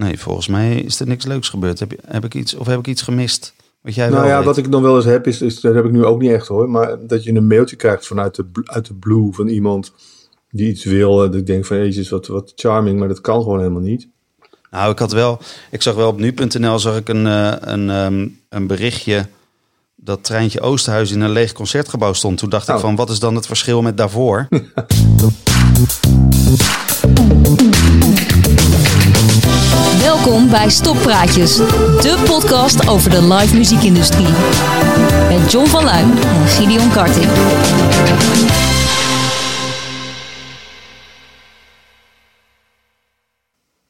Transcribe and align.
Nee, 0.00 0.18
volgens 0.18 0.46
mij 0.46 0.74
is 0.74 1.00
er 1.00 1.06
niks 1.06 1.24
leuks 1.24 1.48
gebeurd. 1.48 1.78
Heb, 1.78 1.92
heb 2.06 2.24
ik 2.24 2.34
iets, 2.34 2.54
of 2.54 2.66
heb 2.66 2.78
ik 2.78 2.86
iets 2.86 3.02
gemist? 3.02 3.54
Wat 3.80 3.94
jij 3.94 4.08
Nou 4.08 4.26
ja, 4.26 4.36
weet? 4.36 4.44
wat 4.46 4.56
ik 4.56 4.68
nog 4.68 4.82
wel 4.82 4.96
eens 4.96 5.04
heb, 5.04 5.26
is, 5.26 5.42
is, 5.42 5.60
dat 5.60 5.74
heb 5.74 5.84
ik 5.84 5.90
nu 5.90 6.04
ook 6.04 6.20
niet 6.20 6.30
echt 6.30 6.46
hoor, 6.46 6.70
maar 6.70 6.96
dat 7.06 7.24
je 7.24 7.32
een 7.32 7.46
mailtje 7.46 7.76
krijgt 7.76 8.06
vanuit 8.06 8.34
de, 8.34 8.46
uit 8.64 8.86
de 8.86 8.94
blue 8.94 9.32
van 9.32 9.48
iemand 9.48 9.92
die 10.50 10.68
iets 10.68 10.84
wil. 10.84 11.24
En 11.24 11.30
dat 11.30 11.40
ik 11.40 11.46
denk 11.46 11.66
van, 11.66 11.76
jezus, 11.76 12.08
wat, 12.08 12.26
wat 12.26 12.52
charming, 12.56 12.98
maar 12.98 13.08
dat 13.08 13.20
kan 13.20 13.42
gewoon 13.42 13.58
helemaal 13.58 13.80
niet. 13.80 14.08
Nou, 14.70 14.92
ik 14.92 14.98
had 14.98 15.12
wel, 15.12 15.38
ik 15.70 15.82
zag 15.82 15.94
wel 15.94 16.08
op 16.08 16.18
nu.nl 16.18 16.78
zag 16.78 16.96
ik 16.96 17.08
een, 17.08 17.26
eh, 17.26 17.52
een, 17.60 17.90
ehm, 17.90 18.28
een 18.48 18.66
berichtje 18.66 19.26
dat 19.96 20.24
Treintje 20.24 20.60
Oosterhuis 20.60 21.10
in 21.10 21.20
een 21.20 21.30
leeg 21.30 21.52
concertgebouw 21.52 22.12
stond. 22.12 22.38
Toen 22.38 22.48
dacht 22.50 22.68
ik 22.68 22.74
Oh. 22.74 22.80
van, 22.80 22.96
wat 22.96 23.10
is 23.10 23.18
dan 23.18 23.34
het 23.34 23.46
verschil 23.46 23.82
met 23.82 23.96
daarvoor? 23.96 24.48
Welkom 30.00 30.50
bij 30.50 30.70
Stoppraatjes, 30.70 31.56
de 31.56 32.22
podcast 32.26 32.88
over 32.88 33.10
de 33.10 33.22
live 33.22 33.56
muziekindustrie. 33.56 34.28
Met 35.28 35.52
John 35.52 35.66
van 35.66 35.84
Luijn 35.84 36.10
en 36.18 36.46
Gideon 36.46 36.90
Karting. 36.90 37.30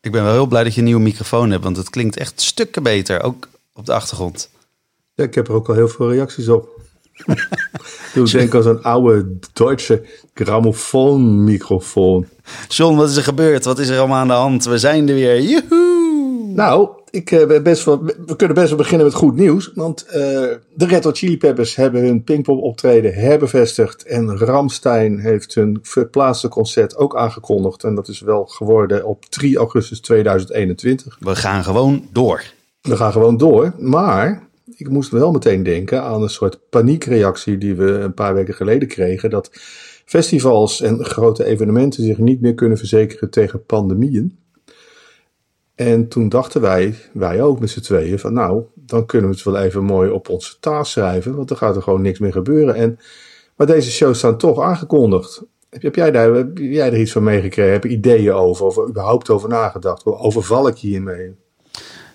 ik 0.01 0.13
ben 0.13 0.25
wel 0.25 0.33
heel 0.33 0.47
blij 0.47 0.65
dat 0.65 0.73
je 0.73 0.79
een 0.79 0.85
nieuwe 0.85 1.01
microfoon 1.01 1.51
hebt, 1.51 1.65
want 1.65 1.77
het 1.77 1.91
klinkt 1.91 2.17
echt 2.17 2.41
stukken 2.41 2.83
beter, 2.83 3.23
ook 3.23 3.49
op 3.75 3.87
de 3.87 3.93
achtergrond. 3.93 4.51
Ja, 5.15 5.25
ik 5.25 5.35
heb 5.35 5.49
er 5.49 5.55
ook 5.55 5.69
al 5.69 5.75
heel 5.75 5.89
veel 5.89 6.13
reacties 6.13 6.49
op. 6.49 6.69
Doe 8.15 8.31
denk 8.31 8.55
aan 8.55 8.63
zo'n 8.63 8.83
oude 8.83 9.39
Duitse 9.53 10.07
grammofoonmicrofoon. 10.35 12.27
John, 12.69 12.97
wat 12.97 13.11
is 13.11 13.17
er 13.17 13.23
gebeurd? 13.23 13.65
Wat 13.65 13.79
is 13.79 13.89
er 13.89 13.99
allemaal 13.99 14.19
aan 14.19 14.29
de 14.29 14.33
hand? 14.33 14.65
We 14.65 14.79
zijn 14.79 15.09
er 15.09 15.15
weer. 15.15 15.41
Joehoe! 15.41 16.00
Nou, 16.55 16.89
ik, 17.11 17.31
eh, 17.31 17.63
best 17.63 17.85
wel, 17.85 18.05
we 18.05 18.37
kunnen 18.37 18.57
best 18.57 18.69
wel 18.69 18.79
beginnen 18.79 19.07
met 19.07 19.17
goed 19.17 19.37
nieuws. 19.37 19.71
Want 19.75 20.07
eh, 20.07 20.21
de 20.75 20.87
Red 20.87 21.05
Hot 21.05 21.19
Chili 21.19 21.39
Peppers 21.39 21.77
hebben 21.77 22.03
hun 22.03 22.25
Pinkpop 22.25 22.63
optreden 22.63 23.15
herbevestigd. 23.15 24.03
En 24.03 24.39
Ramstein 24.39 25.19
heeft 25.19 25.55
hun 25.55 25.79
verplaatste 25.83 26.49
concert 26.49 26.97
ook 26.97 27.17
aangekondigd. 27.17 27.85
En 27.85 27.95
dat 27.95 28.09
is 28.09 28.21
wel 28.21 28.47
geworden 28.47 29.07
op 29.07 29.25
3 29.25 29.57
augustus 29.57 30.01
2021. 30.01 31.17
We 31.21 31.37
gaan 31.37 31.65
gewoon 31.65 32.09
door. 32.13 32.43
We 32.81 32.97
gaan 32.97 33.13
gewoon 33.13 33.37
door. 33.37 33.73
Maar 33.79 34.49
ik 34.77 34.89
moest 34.89 35.11
wel 35.11 35.33
meteen 35.33 35.63
denken 35.63 36.03
aan 36.03 36.23
een 36.23 36.29
soort 36.29 36.59
paniekreactie 36.71 37.59
die 37.59 37.75
we 37.75 37.91
een 37.91 38.15
paar 38.15 38.35
weken 38.35 38.55
geleden 38.55 38.89
kregen. 38.89 39.31
Dat 39.31 39.51
festivals 40.05 40.81
en 40.81 41.05
grote 41.05 41.45
evenementen 41.45 42.05
zich 42.05 42.19
niet 42.19 42.41
meer 42.41 42.55
kunnen 42.55 42.79
verzekeren 42.79 43.31
tegen 43.31 43.65
pandemieën. 43.65 44.39
En 45.81 46.09
toen 46.09 46.29
dachten 46.29 46.61
wij, 46.61 46.95
wij 47.13 47.43
ook 47.43 47.61
met 47.61 47.71
z'n 47.71 47.81
tweeën, 47.81 48.19
van 48.19 48.33
nou, 48.33 48.63
dan 48.75 49.07
kunnen 49.07 49.31
we 49.31 49.37
het 49.37 49.45
wel 49.45 49.59
even 49.59 49.85
mooi 49.85 50.11
op 50.11 50.29
onze 50.29 50.57
taas 50.61 50.91
schrijven. 50.91 51.37
Want 51.37 51.49
dan 51.49 51.57
gaat 51.57 51.77
er 51.77 51.83
gewoon 51.83 52.03
niks 52.03 52.19
meer 52.19 52.33
gebeuren. 52.33 52.75
En, 52.75 52.99
maar 53.57 53.67
deze 53.67 53.91
shows 53.91 54.19
staan 54.19 54.39
toch 54.39 54.61
aangekondigd. 54.61 55.43
Heb, 55.71 55.83
heb, 55.83 55.95
jij 55.95 56.11
daar, 56.11 56.33
heb 56.35 56.59
jij 56.59 56.93
er 56.93 57.01
iets 57.01 57.13
van 57.13 57.23
meegekregen? 57.23 57.73
Heb 57.73 57.83
je 57.85 57.89
ideeën 57.89 58.33
over? 58.33 58.67
Of 58.67 58.77
er 58.77 58.89
überhaupt 58.89 59.31
over 59.31 59.49
nagedacht? 59.49 60.03
Hoe 60.03 60.17
overval 60.17 60.69
ik 60.69 60.77
hiermee? 60.77 61.35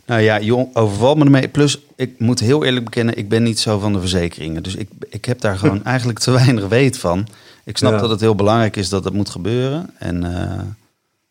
Nou 0.06 0.22
ja, 0.22 0.40
jong, 0.42 0.76
overval 0.76 1.16
me 1.16 1.24
ermee. 1.24 1.48
Plus, 1.48 1.86
ik 1.96 2.20
moet 2.20 2.40
heel 2.40 2.64
eerlijk 2.64 2.86
bekennen, 2.86 3.18
ik 3.18 3.30
ben 3.30 3.44
niet 3.44 3.60
zo 3.60 3.80
van 3.80 3.94
de 3.94 4.00
verzekeringen. 4.00 4.64
Dus 4.64 4.76
ik, 4.76 4.90
ik 5.10 5.26
heb 5.26 5.42
daar 5.42 5.58
gewoon 5.58 5.84
eigenlijk 5.94 6.20
te 6.20 6.32
weinig 6.32 6.68
weet 6.68 6.98
van. 6.98 7.28
Ik 7.64 7.78
snap 7.78 7.92
Ja. 7.92 8.00
dat 8.00 8.10
het 8.10 8.20
heel 8.20 8.36
belangrijk 8.36 8.76
is 8.76 8.90
dat 8.90 9.04
het 9.04 9.14
moet 9.14 9.30
gebeuren. 9.30 9.90
En 10.00 10.24
eh, 10.24 10.62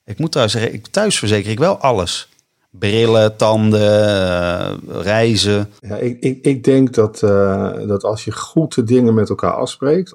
ik 0.04 0.18
moet 0.18 0.32
thuis 0.32 0.52
zeggen, 0.52 0.72
ik, 0.72 0.86
thuis 0.86 1.18
verzeker 1.18 1.50
ik 1.50 1.58
wel 1.58 1.78
alles. 1.78 2.28
Brillen, 2.70 3.36
tanden, 3.36 3.80
eh, 3.80 4.74
reizen. 4.88 5.70
Ja, 5.80 5.96
ik, 5.96 6.20
ik, 6.20 6.38
ik 6.42 6.64
denk 6.64 6.94
dat, 6.94 7.22
eh, 7.22 7.86
dat 7.86 8.04
als 8.04 8.24
je 8.24 8.32
goed 8.32 8.74
de 8.74 8.84
dingen 8.84 9.14
met 9.14 9.28
elkaar 9.28 9.52
afspreekt, 9.52 10.14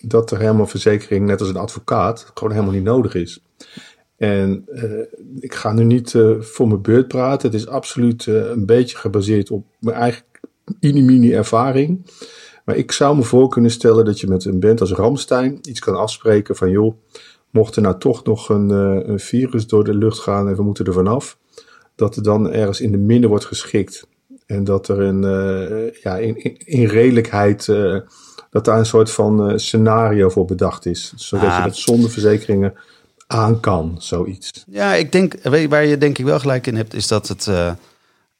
dat 0.00 0.30
er 0.30 0.38
helemaal 0.38 0.66
verzekering, 0.66 1.26
net 1.26 1.40
als 1.40 1.48
een 1.48 1.56
advocaat, 1.56 2.30
gewoon 2.34 2.52
helemaal 2.52 2.74
niet 2.74 2.84
nodig 2.84 3.14
is. 3.14 3.40
En 4.16 4.64
eh, 4.66 4.82
ik 5.40 5.54
ga 5.54 5.72
nu 5.72 5.84
niet 5.84 6.14
voor 6.40 6.68
mijn 6.68 6.82
beurt 6.82 7.08
praten. 7.08 7.50
Het 7.50 7.60
is 7.60 7.66
absoluut 7.66 8.26
een 8.26 8.66
beetje 8.66 8.96
gebaseerd 8.96 9.50
op 9.50 9.64
mijn 9.78 9.96
eigen 9.96 10.22
mini-mini 10.80 11.34
ervaring. 11.34 12.10
Maar 12.64 12.76
ik 12.76 12.92
zou 12.92 13.16
me 13.16 13.22
voor 13.22 13.48
kunnen 13.48 13.70
stellen 13.70 14.04
dat 14.04 14.20
je 14.20 14.26
met 14.26 14.44
een 14.44 14.60
band 14.60 14.80
als 14.80 14.92
Ramstein 14.92 15.58
iets 15.62 15.80
kan 15.80 15.96
afspreken 15.96 16.56
van 16.56 16.70
joh, 16.70 16.94
mocht 17.50 17.76
er 17.76 17.82
nou 17.82 17.98
toch 17.98 18.24
nog 18.24 18.48
een, 18.48 18.70
eh, 18.70 19.08
een 19.08 19.20
virus 19.20 19.66
door 19.66 19.84
de 19.84 19.94
lucht 19.94 20.18
gaan 20.18 20.48
en 20.48 20.56
we 20.56 20.62
moeten 20.62 20.84
er 20.84 20.92
vanaf, 20.92 21.38
dat 21.94 22.16
er 22.16 22.22
dan 22.22 22.50
ergens 22.50 22.80
in 22.80 22.92
de 22.92 22.98
midden 22.98 23.30
wordt 23.30 23.44
geschikt. 23.44 24.06
En 24.46 24.64
dat 24.64 24.88
er 24.88 25.00
een, 25.00 25.24
eh, 25.24 26.02
ja, 26.02 26.16
in, 26.16 26.42
in, 26.42 26.56
in 26.58 26.86
redelijkheid, 26.86 27.68
eh, 27.68 27.96
dat 28.50 28.64
daar 28.64 28.78
een 28.78 28.86
soort 28.86 29.10
van 29.10 29.60
scenario 29.60 30.28
voor 30.28 30.44
bedacht 30.44 30.86
is. 30.86 31.12
Zodat 31.16 31.48
Ah. 31.50 31.56
je 31.56 31.62
dat 31.62 31.76
zonder 31.76 32.10
verzekeringen 32.10 32.74
aan 33.26 33.60
kan, 33.60 33.94
zoiets. 33.98 34.64
Ja, 34.66 34.94
ik 34.94 35.12
denk, 35.12 35.34
waar 35.68 35.84
je 35.84 35.98
denk 35.98 36.18
ik 36.18 36.24
wel 36.24 36.38
gelijk 36.38 36.66
in 36.66 36.76
hebt, 36.76 36.94
is 36.94 37.06
dat 37.06 37.28
het 37.28 37.46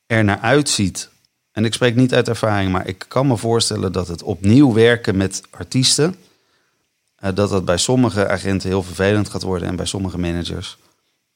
er 0.07 0.25
naar 0.25 0.39
uitziet. 0.39 1.11
En 1.53 1.65
ik 1.65 1.75
spreek 1.75 1.97
niet 1.97 2.15
uit 2.15 2.29
ervaring, 2.29 2.73
maar 2.73 2.89
ik 2.89 3.05
kan 3.09 3.27
me 3.27 3.37
voorstellen 3.37 3.93
dat 3.93 4.09
het 4.09 4.23
opnieuw 4.23 4.73
werken 4.73 5.17
met 5.17 5.43
artiesten, 5.51 6.15
dat 7.21 7.51
dat 7.51 7.65
bij 7.65 7.77
sommige 7.77 8.29
agenten 8.29 8.69
heel 8.69 8.83
vervelend 8.83 9.29
gaat 9.29 9.43
worden 9.43 9.69
en 9.69 9.77
bij 9.77 9.87
sommige 9.87 10.19
managers, 10.19 10.79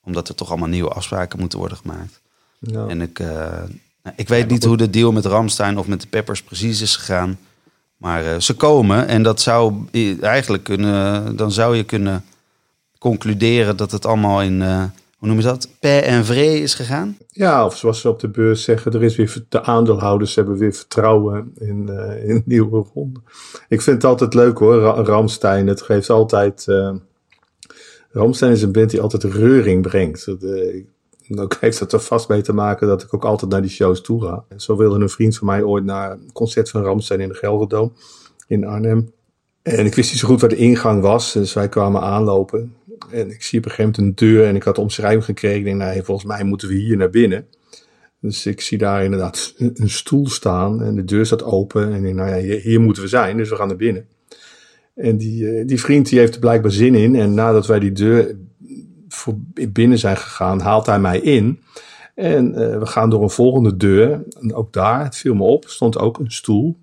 omdat 0.04 0.28
er 0.28 0.34
toch 0.34 0.48
allemaal 0.48 0.68
nieuwe 0.68 0.90
afspraken 0.90 1.38
moeten 1.38 1.58
worden 1.58 1.76
gemaakt. 1.76 2.20
Ja. 2.58 2.86
En 2.86 3.00
ik, 3.00 3.18
eh, 3.18 3.26
nou, 4.02 4.16
ik 4.16 4.28
weet 4.28 4.48
niet 4.48 4.64
hoe 4.64 4.76
de 4.76 4.90
deal 4.90 5.12
met 5.12 5.24
Ramstein 5.24 5.78
of 5.78 5.86
met 5.86 6.00
de 6.00 6.06
Peppers 6.06 6.42
precies 6.42 6.80
is 6.80 6.96
gegaan. 6.96 7.38
Maar 7.96 8.24
eh, 8.24 8.40
ze 8.40 8.54
komen 8.54 9.06
en 9.06 9.22
dat 9.22 9.40
zou 9.40 9.86
eigenlijk 10.20 10.62
kunnen, 10.62 11.36
dan 11.36 11.52
zou 11.52 11.76
je 11.76 11.84
kunnen 11.84 12.24
concluderen 12.98 13.76
dat 13.76 13.90
het 13.90 14.06
allemaal 14.06 14.42
in, 14.42 14.62
eh, 14.62 14.84
hoe 15.22 15.30
noem 15.30 15.40
je 15.40 15.46
dat, 15.46 15.68
per 15.80 16.02
en 16.02 16.24
vree 16.24 16.60
is 16.60 16.74
gegaan. 16.74 17.16
Ja, 17.28 17.64
of 17.66 17.76
zoals 17.76 18.00
ze 18.00 18.08
op 18.08 18.20
de 18.20 18.28
beurs 18.28 18.62
zeggen, 18.64 18.92
er 18.92 19.02
is 19.02 19.16
weer, 19.16 19.44
de 19.48 19.62
aandeelhouders 19.62 20.34
hebben 20.34 20.56
weer 20.56 20.72
vertrouwen 20.72 21.52
in, 21.58 21.88
eh, 21.88 22.28
in 22.28 22.42
nieuwe 22.46 22.86
ronde. 22.94 23.20
Ik 23.68 23.82
vind 23.82 23.96
het 23.96 24.04
altijd 24.04 24.34
leuk 24.34 24.58
hoor, 24.58 24.80
Ra- 24.80 25.02
Ramstein. 25.02 25.66
Het 25.66 25.82
geeft 25.82 26.10
altijd. 26.10 26.68
eh 26.68 26.94
Ramstein 28.10 28.52
is 28.52 28.62
een 28.62 28.72
band 28.72 28.90
die 28.90 29.00
altijd 29.00 29.24
reuring 29.24 29.82
brengt. 29.82 30.26
Dat, 30.26 30.42
eh, 30.42 30.82
ook 31.40 31.56
heeft 31.60 31.78
het 31.78 31.92
er 31.92 32.00
vast 32.00 32.28
mee 32.28 32.40
te 32.42 32.52
maken 32.52 32.86
dat 32.88 33.02
ik 33.02 33.14
ook 33.14 33.24
altijd 33.24 33.50
naar 33.50 33.62
die 33.62 33.70
shows 33.70 34.00
toe 34.00 34.22
ga. 34.22 34.44
Zo 34.56 34.76
wilde 34.76 35.00
een 35.00 35.08
vriend 35.08 35.36
van 35.36 35.46
mij 35.46 35.62
ooit 35.62 35.84
naar 35.84 36.10
een 36.10 36.30
concert 36.32 36.70
van 36.70 36.82
Ramstein 36.82 37.20
in 37.20 37.28
de 37.28 37.34
Gelderdoom 37.34 37.92
in 38.46 38.66
Arnhem. 38.66 39.12
En 39.62 39.86
ik 39.86 39.94
wist 39.94 40.10
niet 40.10 40.20
zo 40.20 40.28
goed 40.28 40.40
waar 40.40 40.50
de 40.50 40.56
ingang 40.56 41.02
was, 41.02 41.32
dus 41.32 41.52
wij 41.52 41.68
kwamen 41.68 42.00
aanlopen. 42.00 42.74
En 43.12 43.30
ik 43.30 43.42
zie 43.42 43.58
op 43.58 43.64
een 43.64 43.70
gegeven 43.70 43.92
moment 43.96 44.20
een 44.20 44.28
deur 44.28 44.46
en 44.46 44.56
ik 44.56 44.62
had 44.62 44.78
omschrijving 44.78 45.24
gekregen. 45.24 45.58
Ik 45.58 45.64
denk, 45.64 45.76
nee, 45.76 46.02
volgens 46.02 46.26
mij 46.26 46.44
moeten 46.44 46.68
we 46.68 46.74
hier 46.74 46.96
naar 46.96 47.10
binnen. 47.10 47.46
Dus 48.20 48.46
ik 48.46 48.60
zie 48.60 48.78
daar 48.78 49.04
inderdaad 49.04 49.54
een, 49.56 49.90
stoel 49.90 50.28
staan 50.28 50.82
en 50.82 50.94
de 50.94 51.04
deur 51.04 51.26
staat 51.26 51.42
open. 51.42 51.82
En 51.82 51.94
ik 51.94 52.02
denk, 52.02 52.14
nou 52.14 52.28
ja, 52.28 52.36
hier, 52.36 52.60
hier 52.60 52.80
moeten 52.80 53.02
we 53.02 53.08
zijn, 53.08 53.36
dus 53.36 53.48
we 53.48 53.56
gaan 53.56 53.68
naar 53.68 53.76
binnen. 53.76 54.06
En 54.94 55.16
die, 55.16 55.48
eh, 55.48 55.66
die 55.66 55.80
vriend 55.80 56.08
die 56.08 56.18
heeft 56.18 56.34
er 56.34 56.40
blijkbaar 56.40 56.70
zin 56.70 56.94
in. 56.94 57.14
En 57.14 57.34
nadat 57.34 57.66
wij 57.66 57.78
die 57.78 57.92
deur 57.92 58.36
voor 59.08 59.34
binnen 59.70 59.98
zijn 59.98 60.16
gegaan, 60.16 60.60
haalt 60.60 60.86
hij 60.86 61.00
mij 61.00 61.20
in. 61.20 61.60
En 62.14 62.54
eh, 62.54 62.78
we 62.78 62.86
gaan 62.86 63.10
door 63.10 63.22
een 63.22 63.30
volgende 63.30 63.76
deur. 63.76 64.22
En 64.40 64.54
ook 64.54 64.72
daar, 64.72 65.04
het 65.04 65.16
viel 65.16 65.34
me 65.34 65.44
op, 65.44 65.64
stond 65.68 65.98
ook 65.98 66.18
een 66.18 66.32
stoel. 66.32 66.76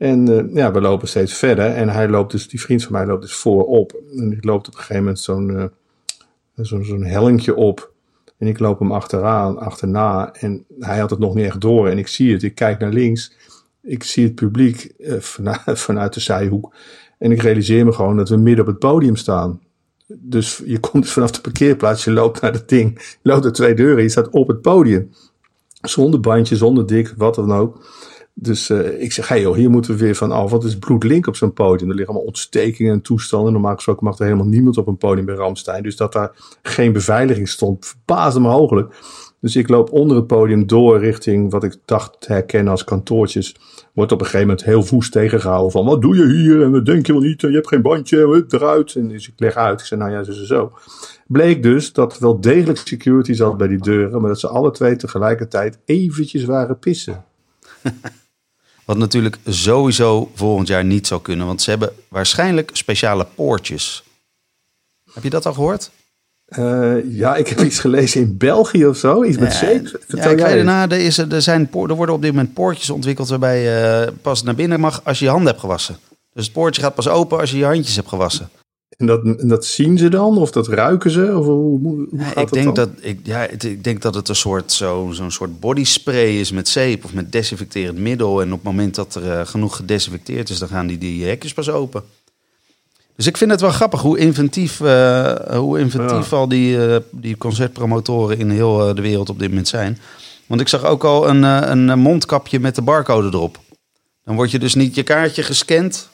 En 0.00 0.38
eh, 0.38 0.54
ja, 0.54 0.72
we 0.72 0.80
lopen 0.80 1.08
steeds 1.08 1.34
verder. 1.34 1.66
En 1.66 1.88
hij 1.88 2.08
loopt 2.08 2.32
dus, 2.32 2.48
die 2.48 2.60
vriend 2.60 2.82
van 2.82 2.92
mij 2.92 3.06
loopt 3.06 3.22
dus 3.22 3.34
voorop. 3.34 4.02
En 4.16 4.32
ik 4.32 4.44
loopt 4.44 4.66
op 4.66 4.72
een 4.72 4.78
gegeven 4.78 5.02
moment 5.02 5.20
zo'n 5.20 5.56
eh, 5.56 6.64
zo'n 6.64 7.04
hellingje 7.04 7.54
op. 7.54 7.92
En 8.38 8.46
ik 8.46 8.58
loop 8.58 8.78
hem 8.78 8.92
achteraan, 8.92 9.58
achterna. 9.58 10.32
En 10.32 10.64
hij 10.78 10.98
had 10.98 11.10
het 11.10 11.18
nog 11.18 11.34
niet 11.34 11.44
echt 11.44 11.60
door. 11.60 11.88
En 11.88 11.98
ik 11.98 12.08
zie 12.08 12.32
het. 12.32 12.42
Ik 12.42 12.54
kijk 12.54 12.78
naar 12.78 12.92
links. 12.92 13.32
Ik 13.82 14.02
zie 14.02 14.24
het 14.24 14.34
publiek 14.34 14.82
eh, 14.98 15.18
vanuit, 15.18 15.78
vanuit 15.88 16.14
de 16.14 16.20
zijhoek. 16.20 16.74
En 17.18 17.32
ik 17.32 17.42
realiseer 17.42 17.84
me 17.84 17.92
gewoon 17.92 18.16
dat 18.16 18.28
we 18.28 18.36
midden 18.36 18.64
op 18.64 18.70
het 18.70 18.78
podium 18.78 19.16
staan. 19.16 19.60
Dus 20.06 20.62
je 20.64 20.78
komt 20.78 21.02
dus 21.02 21.12
vanaf 21.12 21.30
de 21.30 21.40
parkeerplaats, 21.40 22.04
je 22.04 22.10
loopt 22.12 22.40
naar 22.40 22.52
het 22.52 22.68
ding. 22.68 22.98
Je 23.22 23.30
loopt 23.30 23.44
er 23.44 23.52
twee 23.52 23.74
deuren, 23.74 24.02
je 24.02 24.08
staat 24.08 24.30
op 24.30 24.48
het 24.48 24.60
podium. 24.60 25.10
Zonder 25.80 26.20
bandje, 26.20 26.56
zonder 26.56 26.86
dik, 26.86 27.14
wat 27.16 27.34
dan 27.34 27.52
ook. 27.52 27.86
Dus 28.34 28.70
eh, 28.70 29.02
ik 29.02 29.12
zeg, 29.12 29.28
hey 29.28 29.40
joh, 29.40 29.56
hier 29.56 29.70
moeten 29.70 29.92
we 29.92 29.98
weer 29.98 30.14
van 30.14 30.32
af. 30.32 30.50
Het 30.52 30.62
is 30.62 30.78
bloedlink 30.78 31.26
op 31.26 31.36
zo'n 31.36 31.52
podium. 31.52 31.88
Er 31.88 31.94
liggen 31.94 32.06
allemaal 32.14 32.28
ontstekingen 32.28 32.92
en 32.92 33.00
toestanden. 33.00 33.52
Normaal 33.52 33.74
gesproken 33.74 34.04
mag 34.04 34.18
er 34.18 34.24
helemaal 34.24 34.46
niemand 34.46 34.76
op 34.76 34.86
een 34.86 34.96
podium 34.96 35.26
bij 35.26 35.34
Ramstein. 35.34 35.82
Dus 35.82 35.96
dat 35.96 36.12
daar 36.12 36.58
geen 36.62 36.92
beveiliging 36.92 37.48
stond, 37.48 37.86
verbaasde 37.86 38.40
me 38.40 38.48
hooglijk. 38.48 38.94
Dus 39.40 39.56
ik 39.56 39.68
loop 39.68 39.92
onder 39.92 40.16
het 40.16 40.26
podium 40.26 40.66
door 40.66 40.98
richting 40.98 41.50
wat 41.50 41.64
ik 41.64 41.76
dacht 41.84 42.20
te 42.20 42.32
herkennen 42.32 42.72
als 42.72 42.84
kantoortjes. 42.84 43.56
Wordt 43.94 44.12
op 44.12 44.20
een 44.20 44.26
gegeven 44.26 44.46
moment 44.46 44.64
heel 44.64 44.86
woest 44.86 45.12
tegengehouden 45.12 45.70
van 45.70 45.84
wat 45.84 46.02
doe 46.02 46.16
je 46.16 46.26
hier 46.26 46.62
en 46.62 46.70
wat 46.70 46.86
denk 46.86 47.06
je 47.06 47.12
wel 47.12 47.22
niet 47.22 47.42
en 47.42 47.48
je 47.48 47.54
hebt 47.54 47.68
geen 47.68 47.82
bandje, 47.82 48.44
eruit. 48.48 48.94
En 48.94 49.08
dus 49.08 49.28
ik 49.28 49.34
leg 49.36 49.54
uit, 49.54 49.80
ik 49.80 49.86
zeg 49.86 49.98
nou 49.98 50.10
ja, 50.10 50.22
zo 50.22 50.32
zo 50.32 50.44
zo. 50.44 50.72
bleek 51.26 51.62
dus 51.62 51.92
dat 51.92 52.18
wel 52.18 52.40
degelijk 52.40 52.78
security 52.78 53.32
zat 53.32 53.56
bij 53.56 53.68
die 53.68 53.82
deuren, 53.82 54.20
maar 54.20 54.30
dat 54.30 54.40
ze 54.40 54.48
alle 54.48 54.70
twee 54.70 54.96
tegelijkertijd 54.96 55.78
eventjes 55.84 56.44
waren 56.44 56.78
pissen. 56.78 57.24
Wat 58.90 58.98
natuurlijk 58.98 59.38
sowieso 59.46 60.30
volgend 60.34 60.68
jaar 60.68 60.84
niet 60.84 61.06
zou 61.06 61.20
kunnen, 61.20 61.46
want 61.46 61.62
ze 61.62 61.70
hebben 61.70 61.92
waarschijnlijk 62.08 62.70
speciale 62.72 63.26
poortjes. 63.34 64.02
Heb 65.12 65.22
je 65.22 65.30
dat 65.30 65.46
al 65.46 65.52
gehoord? 65.52 65.90
Uh, 66.58 67.16
ja, 67.16 67.36
ik 67.36 67.48
heb 67.48 67.60
iets 67.60 67.78
gelezen 67.78 68.20
in 68.20 68.36
België 68.36 68.86
of 68.86 68.96
zo, 68.96 69.24
iets 69.24 69.38
met 69.38 69.52
zeep. 69.52 70.00
Ja, 70.08 70.24
ik 70.24 70.38
weet 70.38 70.64
nou, 70.64 70.90
er, 70.90 71.00
is, 71.00 71.18
er, 71.18 71.42
zijn, 71.42 71.68
er 71.72 71.94
worden 71.94 72.14
op 72.14 72.22
dit 72.22 72.30
moment 72.30 72.54
poortjes 72.54 72.90
ontwikkeld 72.90 73.28
waarbij 73.28 73.62
je 73.62 74.12
pas 74.22 74.42
naar 74.42 74.54
binnen 74.54 74.80
mag 74.80 75.04
als 75.04 75.18
je 75.18 75.24
je 75.24 75.30
handen 75.30 75.48
hebt 75.48 75.60
gewassen. 75.60 75.98
Dus 76.32 76.44
het 76.44 76.52
poortje 76.52 76.82
gaat 76.82 76.94
pas 76.94 77.08
open 77.08 77.38
als 77.38 77.50
je 77.50 77.58
je 77.58 77.64
handjes 77.64 77.96
hebt 77.96 78.08
gewassen. 78.08 78.48
En 78.96 79.06
dat, 79.06 79.48
dat 79.48 79.64
zien 79.64 79.98
ze 79.98 80.08
dan? 80.08 80.38
Of 80.38 80.50
dat 80.50 80.68
ruiken 80.68 81.10
ze? 81.10 81.36
Of 81.38 81.44
hoe, 81.44 81.80
hoe 81.80 82.08
gaat 82.18 82.38
ik, 82.38 82.52
denk 82.52 82.64
dan? 82.64 82.74
dat, 82.74 82.88
ik, 83.00 83.20
ja, 83.22 83.46
ik 83.46 83.84
denk 83.84 84.02
dat 84.02 84.14
het 84.14 84.28
een 84.28 84.36
soort, 84.36 84.72
zo, 84.72 85.10
zo'n 85.12 85.30
soort 85.30 85.60
bodyspray 85.60 86.38
is 86.38 86.52
met 86.52 86.68
zeep 86.68 87.04
of 87.04 87.12
met 87.12 87.32
desinfecterend 87.32 87.98
middel. 87.98 88.40
En 88.40 88.46
op 88.46 88.58
het 88.58 88.62
moment 88.62 88.94
dat 88.94 89.14
er 89.14 89.24
uh, 89.24 89.46
genoeg 89.46 89.76
gedesinfecteerd 89.76 90.50
is, 90.50 90.58
dan 90.58 90.68
gaan 90.68 90.86
die, 90.86 90.98
die 90.98 91.24
hekjes 91.24 91.54
pas 91.54 91.70
open. 91.70 92.02
Dus 93.16 93.26
ik 93.26 93.36
vind 93.36 93.50
het 93.50 93.60
wel 93.60 93.70
grappig 93.70 94.00
hoe 94.00 94.18
inventief, 94.18 94.80
uh, 94.80 95.34
hoe 95.34 95.78
inventief 95.78 96.30
Ja. 96.30 96.36
al 96.36 96.48
die, 96.48 96.76
uh, 96.76 96.96
die 97.10 97.36
concertpromotoren 97.36 98.38
in 98.38 98.50
heel 98.50 98.94
de 98.94 99.02
wereld 99.02 99.28
op 99.28 99.38
dit 99.38 99.48
moment 99.48 99.68
zijn. 99.68 99.98
Want 100.46 100.60
ik 100.60 100.68
zag 100.68 100.84
ook 100.84 101.04
al 101.04 101.28
een, 101.28 101.42
een 101.42 101.98
mondkapje 101.98 102.60
met 102.60 102.74
de 102.74 102.82
barcode 102.82 103.28
erop. 103.28 103.58
Dan 104.24 104.34
word 104.34 104.50
je 104.50 104.58
dus 104.58 104.74
niet 104.74 104.94
je 104.94 105.02
kaartje 105.02 105.42
gescand, 105.42 106.09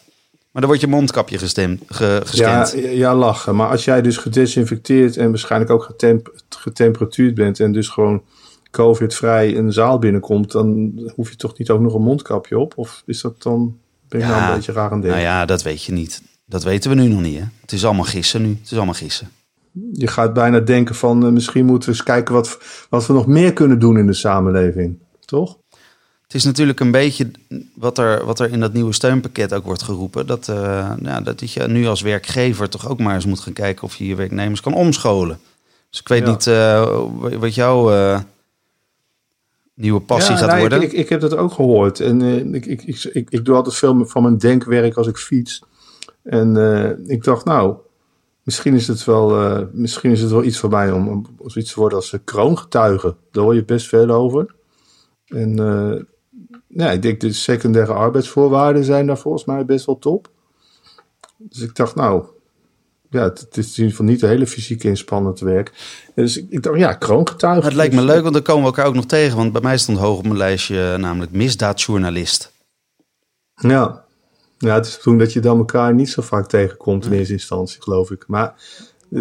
maar 0.56 0.64
dan 0.64 0.74
wordt 0.74 0.90
je 0.90 0.96
mondkapje 0.96 1.38
gestemd, 1.38 1.82
ge, 1.86 2.20
gescand. 2.24 2.72
Ja, 2.76 2.88
ja, 2.88 3.14
lachen. 3.14 3.56
Maar 3.56 3.68
als 3.68 3.84
jij 3.84 4.02
dus 4.02 4.16
gedesinfecteerd 4.16 5.16
en 5.16 5.28
waarschijnlijk 5.28 5.70
ook 5.70 5.82
getemp 5.82 6.34
getemperatuurd 6.48 7.34
bent 7.34 7.60
en 7.60 7.72
dus 7.72 7.88
gewoon 7.88 8.22
COVID-vrij 8.70 9.56
een 9.56 9.72
zaal 9.72 9.98
binnenkomt, 9.98 10.52
dan 10.52 10.92
hoef 11.14 11.30
je 11.30 11.36
toch 11.36 11.58
niet 11.58 11.70
ook 11.70 11.80
nog 11.80 11.94
een 11.94 12.02
mondkapje 12.02 12.58
op? 12.58 12.72
Of 12.76 13.02
is 13.06 13.20
dat 13.20 13.42
dan, 13.42 13.78
ben 14.08 14.20
ik 14.20 14.26
Ja. 14.26 14.38
nou 14.38 14.48
een 14.50 14.56
beetje 14.56 14.72
raar 14.72 14.90
aan 14.90 14.98
het 14.98 15.06
Nou 15.06 15.14
denken? 15.14 15.32
ja, 15.32 15.44
dat 15.44 15.62
weet 15.62 15.84
je 15.84 15.92
niet. 15.92 16.22
Dat 16.46 16.64
weten 16.64 16.90
we 16.90 16.96
nu 16.96 17.08
nog 17.08 17.20
niet. 17.20 17.38
Hè? 17.38 17.44
Het 17.60 17.72
is 17.72 17.84
allemaal 17.84 18.04
gissen 18.04 18.42
nu. 18.42 18.48
Het 18.48 18.70
is 18.70 18.76
allemaal 18.76 18.94
gissen. 18.94 19.28
Je 19.92 20.06
gaat 20.06 20.32
bijna 20.32 20.60
denken 20.60 20.94
van 20.94 21.24
eh, 21.26 21.30
misschien 21.32 21.64
moeten 21.64 21.88
we 21.88 21.94
eens 21.94 22.04
kijken 22.04 22.34
wat, 22.34 22.58
wat 22.90 23.06
we 23.06 23.12
nog 23.12 23.26
meer 23.26 23.52
kunnen 23.52 23.78
doen 23.78 23.98
in 23.98 24.06
de 24.06 24.12
samenleving. 24.12 24.98
Toch? 25.24 25.58
Het 26.26 26.34
is 26.34 26.44
natuurlijk 26.44 26.80
een 26.80 26.90
beetje 26.90 27.30
wat 27.74 27.98
er, 27.98 28.24
wat 28.24 28.40
er 28.40 28.50
in 28.50 28.60
dat 28.60 28.72
nieuwe 28.72 28.92
steunpakket 28.92 29.54
ook 29.54 29.64
wordt 29.64 29.82
geroepen. 29.82 30.26
Dat, 30.26 30.48
uh, 30.48 30.92
nou, 30.96 31.22
dat 31.22 31.52
je 31.52 31.62
nu 31.62 31.86
als 31.86 32.00
werkgever 32.00 32.68
toch 32.68 32.88
ook 32.88 32.98
maar 32.98 33.14
eens 33.14 33.26
moet 33.26 33.40
gaan 33.40 33.52
kijken 33.52 33.82
of 33.84 33.96
je 33.96 34.06
je 34.06 34.14
werknemers 34.14 34.60
kan 34.60 34.74
omscholen. 34.74 35.38
Dus 35.90 36.00
ik 36.00 36.08
weet 36.08 36.24
Ja. 36.24 36.30
niet 36.30 36.46
uh, 36.46 37.38
wat 37.38 37.54
jouw 37.54 37.92
uh, 37.92 38.20
nieuwe 39.74 40.00
passie 40.00 40.32
Ja, 40.32 40.38
gaat 40.38 40.48
nou, 40.48 40.60
worden. 40.60 40.82
Ik, 40.82 40.92
ik, 40.92 40.98
ik 40.98 41.08
heb 41.08 41.20
dat 41.20 41.36
ook 41.36 41.52
gehoord. 41.52 42.00
En 42.00 42.22
eh, 42.22 42.36
ik, 42.36 42.66
ik, 42.66 42.82
ik, 43.12 43.30
ik, 43.30 43.44
doe 43.44 43.54
altijd 43.54 43.74
veel 43.74 44.06
van 44.06 44.22
mijn 44.22 44.38
denkwerk 44.38 44.96
als 44.96 45.06
ik 45.06 45.16
fiets. 45.16 45.62
En 46.22 46.56
eh, 46.56 47.10
ik 47.14 47.24
dacht, 47.24 47.44
nou, 47.44 47.76
misschien 48.42 48.74
is 48.74 48.88
het 48.88 49.04
wel, 49.04 49.40
eh, 49.40 49.62
misschien 49.72 50.10
is 50.10 50.20
het 50.20 50.30
wel 50.30 50.44
iets 50.44 50.58
voor 50.58 50.70
mij 50.70 50.92
om, 50.92 51.08
om 51.08 51.26
zoiets 51.46 51.72
te 51.72 51.80
worden 51.80 51.98
als 51.98 52.14
kroongetuige. 52.24 53.14
Daar 53.30 53.44
hoor 53.44 53.54
je 53.54 53.64
best 53.64 53.88
veel 53.88 54.10
over. 54.10 54.54
En 55.26 55.58
eh, 55.58 56.02
ja, 56.66 56.90
ik 56.90 57.02
denk 57.02 57.20
de 57.20 57.32
secundaire 57.32 57.92
arbeidsvoorwaarden 57.92 58.84
zijn 58.84 59.06
daar 59.06 59.18
volgens 59.18 59.44
mij 59.44 59.64
best 59.64 59.86
wel 59.86 59.98
top. 59.98 60.28
Dus 61.38 61.60
ik 61.62 61.74
dacht, 61.74 61.94
nou, 61.94 62.24
ja, 63.10 63.22
het, 63.22 63.46
is 63.56 63.66
in 63.66 63.72
ieder 63.76 63.90
geval 63.90 64.06
niet 64.06 64.22
een 64.22 64.28
hele 64.28 64.46
fysiek 64.46 64.84
inspannend 64.84 65.40
werk. 65.40 65.72
Dus 66.14 66.36
ik, 66.36 66.46
ik 66.50 66.62
dacht, 66.62 66.78
ja, 66.78 66.92
kroongetuige. 66.92 67.66
Het 67.66 67.74
lijkt 67.76 67.94
me 67.94 68.02
leuk, 68.02 68.22
want 68.22 68.34
dan 68.34 68.42
komen 68.42 68.60
we 68.62 68.66
elkaar 68.68 68.86
ook 68.86 68.94
nog 68.94 69.06
tegen. 69.06 69.36
Want 69.36 69.52
bij 69.52 69.60
mij 69.62 69.78
stond 69.78 69.98
hoog 69.98 70.18
op 70.18 70.24
mijn 70.24 70.36
lijstje 70.36 70.96
namelijk 70.98 71.32
misdaadjournalist. 71.32 72.52
Ja. 73.54 74.04
ja, 74.58 74.74
het 74.74 74.86
is 74.86 74.98
toen 74.98 75.18
dat 75.18 75.32
je 75.32 75.40
dan 75.40 75.58
elkaar 75.58 75.94
niet 75.94 76.08
zo 76.10 76.22
vaak 76.22 76.48
tegenkomt 76.48 77.04
in 77.06 77.12
eerste 77.12 77.32
instantie, 77.32 77.82
geloof 77.82 78.10
ik. 78.10 78.24
Maar 78.26 78.54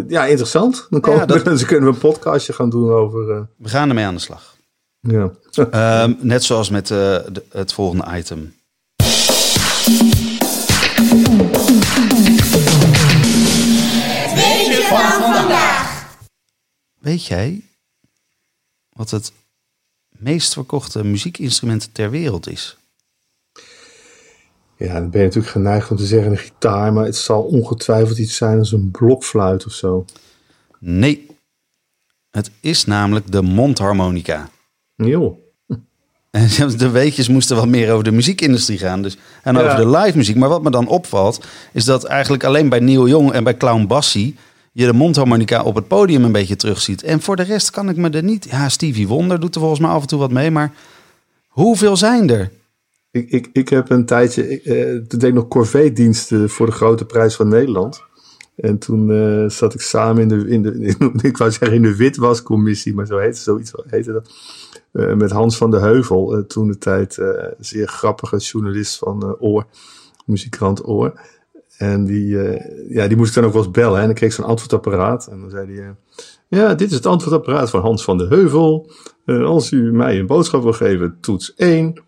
ja, 0.08 0.24
interessant. 0.26 0.86
Dan, 0.90 1.00
komen 1.00 1.20
Ja, 1.20 1.26
dat- 1.26 1.42
we, 1.42 1.44
dan 1.44 1.58
kunnen 1.66 1.88
we 1.88 1.94
een 1.94 2.00
podcastje 2.00 2.52
gaan 2.52 2.70
doen 2.70 2.90
over... 2.92 3.30
eh, 3.30 3.40
We 3.56 3.68
gaan 3.68 3.88
ermee 3.88 4.04
aan 4.04 4.14
de 4.14 4.20
slag. 4.20 4.55
Ja. 5.08 5.30
Ehm, 5.70 6.14
net 6.20 6.44
zoals 6.44 6.70
met 6.70 6.90
eh, 6.90 6.96
de- 7.32 7.44
het 7.50 7.72
volgende 7.72 8.04
item. 8.16 8.54
Weetje 14.34 14.86
van 14.88 15.32
vandaag. 15.32 16.16
Weet 17.00 17.24
jij 17.26 17.62
wat 18.92 19.10
het 19.10 19.32
meest 20.08 20.52
verkochte 20.52 21.04
muziekinstrument 21.04 21.88
ter 21.94 22.10
wereld 22.10 22.48
is? 22.48 22.76
ja, 24.78 24.92
dan 24.92 25.10
ben 25.10 25.20
je 25.20 25.26
natuurlijk 25.26 25.52
geneigd 25.52 25.90
om 25.90 25.96
te 25.96 26.06
zeggen 26.06 26.30
een 26.30 26.38
gitaar, 26.38 26.92
maar 26.92 27.04
het 27.04 27.16
zal 27.16 27.42
ongetwijfeld 27.42 28.18
iets 28.18 28.36
zijn 28.36 28.58
als 28.58 28.72
een 28.72 28.90
blokfluit 28.90 29.66
of 29.66 29.72
zo. 29.72 30.04
Nee, 30.78 31.26
het 32.30 32.50
is 32.60 32.84
namelijk 32.84 33.32
de 33.32 33.42
mondharmonica. 33.42 34.48
En 36.30 36.48
de 36.76 36.90
weetjes 36.90 37.28
moesten 37.28 37.56
wat 37.56 37.68
meer 37.68 37.92
over 37.92 38.04
de 38.04 38.10
muziekindustrie 38.12 38.78
gaan. 38.78 39.02
Dus, 39.02 39.16
en 39.42 39.54
Ja. 39.54 39.62
over 39.64 39.76
de 39.76 39.88
live 39.98 40.16
muziek. 40.16 40.36
Maar 40.36 40.48
wat 40.48 40.62
me 40.62 40.70
dan 40.70 40.86
opvalt, 40.88 41.44
is 41.72 41.84
dat 41.84 42.04
eigenlijk 42.04 42.44
alleen 42.44 42.68
bij 42.68 42.78
Neil 42.80 43.08
Young 43.08 43.32
en 43.32 43.44
bij 43.44 43.56
Clown 43.56 43.86
Bassie... 43.86 44.36
je 44.72 44.86
de 44.86 44.92
mondharmonica 44.92 45.62
op 45.62 45.74
het 45.74 45.88
podium 45.88 46.24
een 46.24 46.32
beetje 46.32 46.56
terugziet. 46.56 47.02
En 47.02 47.20
voor 47.20 47.36
de 47.36 47.42
rest 47.42 47.70
kan 47.70 47.88
ik 47.88 47.96
me 47.96 48.10
er 48.10 48.22
niet... 48.22 48.46
Ja, 48.50 48.68
Stevie 48.68 49.08
Wonder 49.08 49.40
doet 49.40 49.54
er 49.54 49.60
volgens 49.60 49.80
mij 49.80 49.90
af 49.90 50.00
en 50.02 50.08
toe 50.08 50.18
wat 50.18 50.30
mee. 50.32 50.50
Maar 50.50 50.72
hoeveel 51.48 51.96
zijn 51.96 52.30
er? 52.30 52.50
Ik, 53.10 53.30
ik, 53.30 53.48
ik 53.52 53.68
heb 53.68 53.90
een 53.90 54.06
tijdje, 54.06 54.50
ik, 54.50 54.64
eh, 54.64 54.76
toen 54.84 55.18
deed 55.18 55.22
ik 55.22 55.34
nog 55.34 55.48
corvée-diensten 55.48 56.50
voor 56.50 56.66
de 56.66 56.72
grote 56.72 57.04
prijs 57.04 57.34
van 57.34 57.48
Nederland. 57.48 58.02
En 58.56 58.78
toen 58.78 59.10
eh, 59.10 59.50
zat 59.50 59.74
ik 59.74 59.80
samen 59.80 60.22
in 60.22 60.28
de, 60.28 60.48
in 60.48 60.62
de 60.62 60.72
in- 60.98 61.12
ik 61.30 61.36
wou 61.36 61.50
zeggen 61.50 61.72
in 61.72 61.82
de 61.82 61.96
witwascommissie, 61.96 62.94
maar 62.94 63.06
zo 63.06 63.18
heette, 63.18 63.40
zoiets 63.40 63.72
heette 63.86 64.12
dat. 64.12 64.30
Eh, 64.96 65.14
met 65.14 65.30
Hans 65.30 65.56
van 65.56 65.70
de 65.70 65.78
Heuvel, 65.78 66.36
eh, 66.36 66.42
toen 66.42 66.66
de 66.66 66.78
tijd 66.78 67.18
eh, 67.18 67.28
zeer 67.58 67.88
grappige 67.88 68.36
journalist 68.36 68.98
van 68.98 69.36
Oor, 69.38 69.66
muziekkrant 70.24 70.88
Oor. 70.88 71.20
En 71.78 72.04
die, 72.04 72.36
ja, 72.88 73.06
die 73.06 73.16
moest 73.16 73.28
ik 73.28 73.34
dan 73.34 73.44
ook 73.44 73.52
wel 73.52 73.62
eens 73.62 73.70
bellen. 73.70 73.94
hè. 73.94 74.00
En 74.00 74.06
dan 74.06 74.14
kreeg 74.14 74.28
ik 74.28 74.34
zo'n 74.34 74.44
antwoordapparaat. 74.44 75.26
En 75.26 75.40
dan 75.40 75.50
zei 75.50 75.74
hij, 75.74 75.94
ja, 76.48 76.74
dit 76.74 76.88
is 76.90 76.96
het 76.96 77.06
antwoordapparaat 77.06 77.70
van 77.70 77.80
Hans 77.80 78.04
van 78.04 78.18
de 78.18 78.26
Heuvel. 78.26 78.90
Als 79.26 79.70
u 79.70 79.92
mij 79.92 80.18
een 80.18 80.26
boodschap 80.26 80.62
wil 80.62 80.72
geven, 80.72 81.18
toets 81.20 81.54
1. 81.54 82.02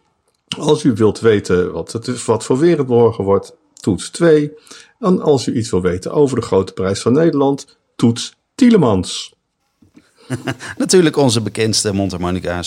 Als 0.58 0.84
u 0.84 0.92
wilt 0.92 1.20
weten 1.20 1.72
wat, 1.72 1.92
het 1.92 2.24
wat 2.24 2.44
voor 2.44 2.58
weer 2.58 2.78
het 2.78 2.88
morgen 2.88 3.24
wordt, 3.24 3.56
toets 3.74 4.10
2. 4.10 4.52
En 4.98 5.20
als 5.20 5.46
u 5.46 5.54
iets 5.54 5.70
wil 5.70 5.82
weten 5.82 6.12
over 6.12 6.36
de 6.36 6.46
grote 6.46 6.72
prijs 6.72 7.02
van 7.02 7.12
Nederland, 7.12 7.78
toets 7.96 8.36
Tielemans. 8.54 9.37
Natuurlijk 10.76 11.16
onze 11.16 11.40
bekendste 11.40 11.92
mondharmonica 11.94 12.62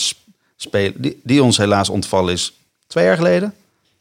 speler... 0.56 0.92
Die, 0.96 1.20
die 1.24 1.42
ons 1.42 1.56
helaas 1.56 1.88
ontvallen 1.88 2.32
is 2.32 2.56
twee 2.86 3.04
jaar 3.04 3.16
geleden. 3.16 3.54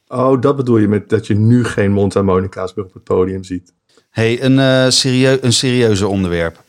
Oh, 0.08 0.42
dat 0.42 0.56
bedoel 0.56 0.78
je 0.78 0.88
met 0.88 1.10
dat 1.10 1.28
je 1.28 1.36
nu 1.36 1.64
geen 1.66 1.92
mondharmonica's 1.92 2.74
meer 2.74 2.86
op 2.86 2.94
het 2.94 3.04
podium 3.04 3.44
ziet. 3.44 3.74
hey, 4.10 4.44
een, 4.44 4.92
serieu 4.92 5.38
een 5.42 5.54
serieuzer 5.54 6.08
onderwerp. 6.08 6.64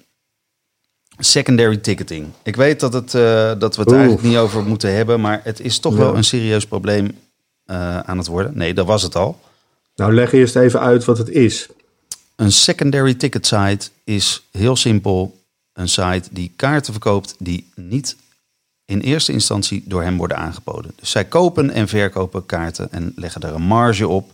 Secondary 1.19 1.77
ticketing. 1.77 2.27
Ik 2.43 2.57
weet 2.57 2.81
dat, 2.81 2.93
het, 2.93 3.15
eh, 3.15 3.53
dat 3.59 3.77
we 3.77 3.83
het 3.83 3.93
eigenlijk 3.93 4.23
niet 4.23 4.37
over 4.37 4.63
moeten 4.63 4.95
hebben, 4.95 5.21
maar 5.21 5.41
het 5.45 5.61
is 5.61 5.79
toch 5.79 5.93
Ja. 5.93 5.99
wel 5.99 6.17
een 6.17 6.25
serieus 6.25 6.67
probleem 6.67 7.19
eh, 7.65 7.99
aan 7.99 8.19
het 8.19 8.27
worden. 8.27 8.53
Nee, 8.57 8.75
dat 8.75 8.87
was 8.87 9.03
het 9.03 9.17
al. 9.17 9.41
Nou, 9.97 10.15
leg 10.15 10.33
eerst 10.33 10.57
even 10.57 10.81
uit 10.81 11.05
wat 11.05 11.19
het 11.19 11.29
is. 11.29 11.69
Een 12.37 12.53
secondary 12.53 13.15
ticket 13.15 13.47
site 13.47 13.89
is 14.05 14.43
heel 14.51 14.77
simpel 14.77 15.41
een 15.73 15.89
site 15.89 16.29
die 16.31 16.53
kaarten 16.57 16.93
verkoopt 16.93 17.35
die 17.39 17.71
niet 17.75 18.17
in 18.85 19.01
eerste 19.01 19.33
instantie 19.33 19.83
door 19.87 20.03
hem 20.03 20.17
worden 20.17 20.37
aangeboden. 20.37 20.93
Dus 20.97 21.11
zij 21.11 21.25
kopen 21.25 21.71
en 21.71 21.89
verkopen 21.89 22.47
kaarten 22.47 22.93
en 22.93 23.13
leggen 23.17 23.41
daar 23.41 23.55
een 23.55 23.63
marge 23.63 24.09
op. 24.09 24.31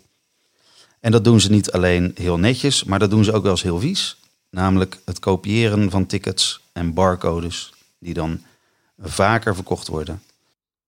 En 1.01 1.13
dat 1.13 1.25
doen 1.25 1.41
ze 1.41 1.51
niet 1.51 1.73
alleen 1.73 2.13
heel 2.15 2.39
netjes, 2.39 2.85
maar 2.85 2.99
dat 2.99 3.11
doen 3.11 3.25
ze 3.25 3.33
ook 3.33 3.43
wel 3.43 3.51
eens 3.51 3.63
heel 3.63 3.79
vies. 3.81 4.21
Namelijk 4.51 4.99
het 5.05 5.19
kopiëren 5.19 5.91
van 5.91 6.07
tickets 6.07 6.61
en 6.73 6.95
barcodes 6.95 7.73
die 7.99 8.15
dan 8.15 8.41
vaker 8.99 9.55
verkocht 9.55 9.89
worden. 9.89 10.23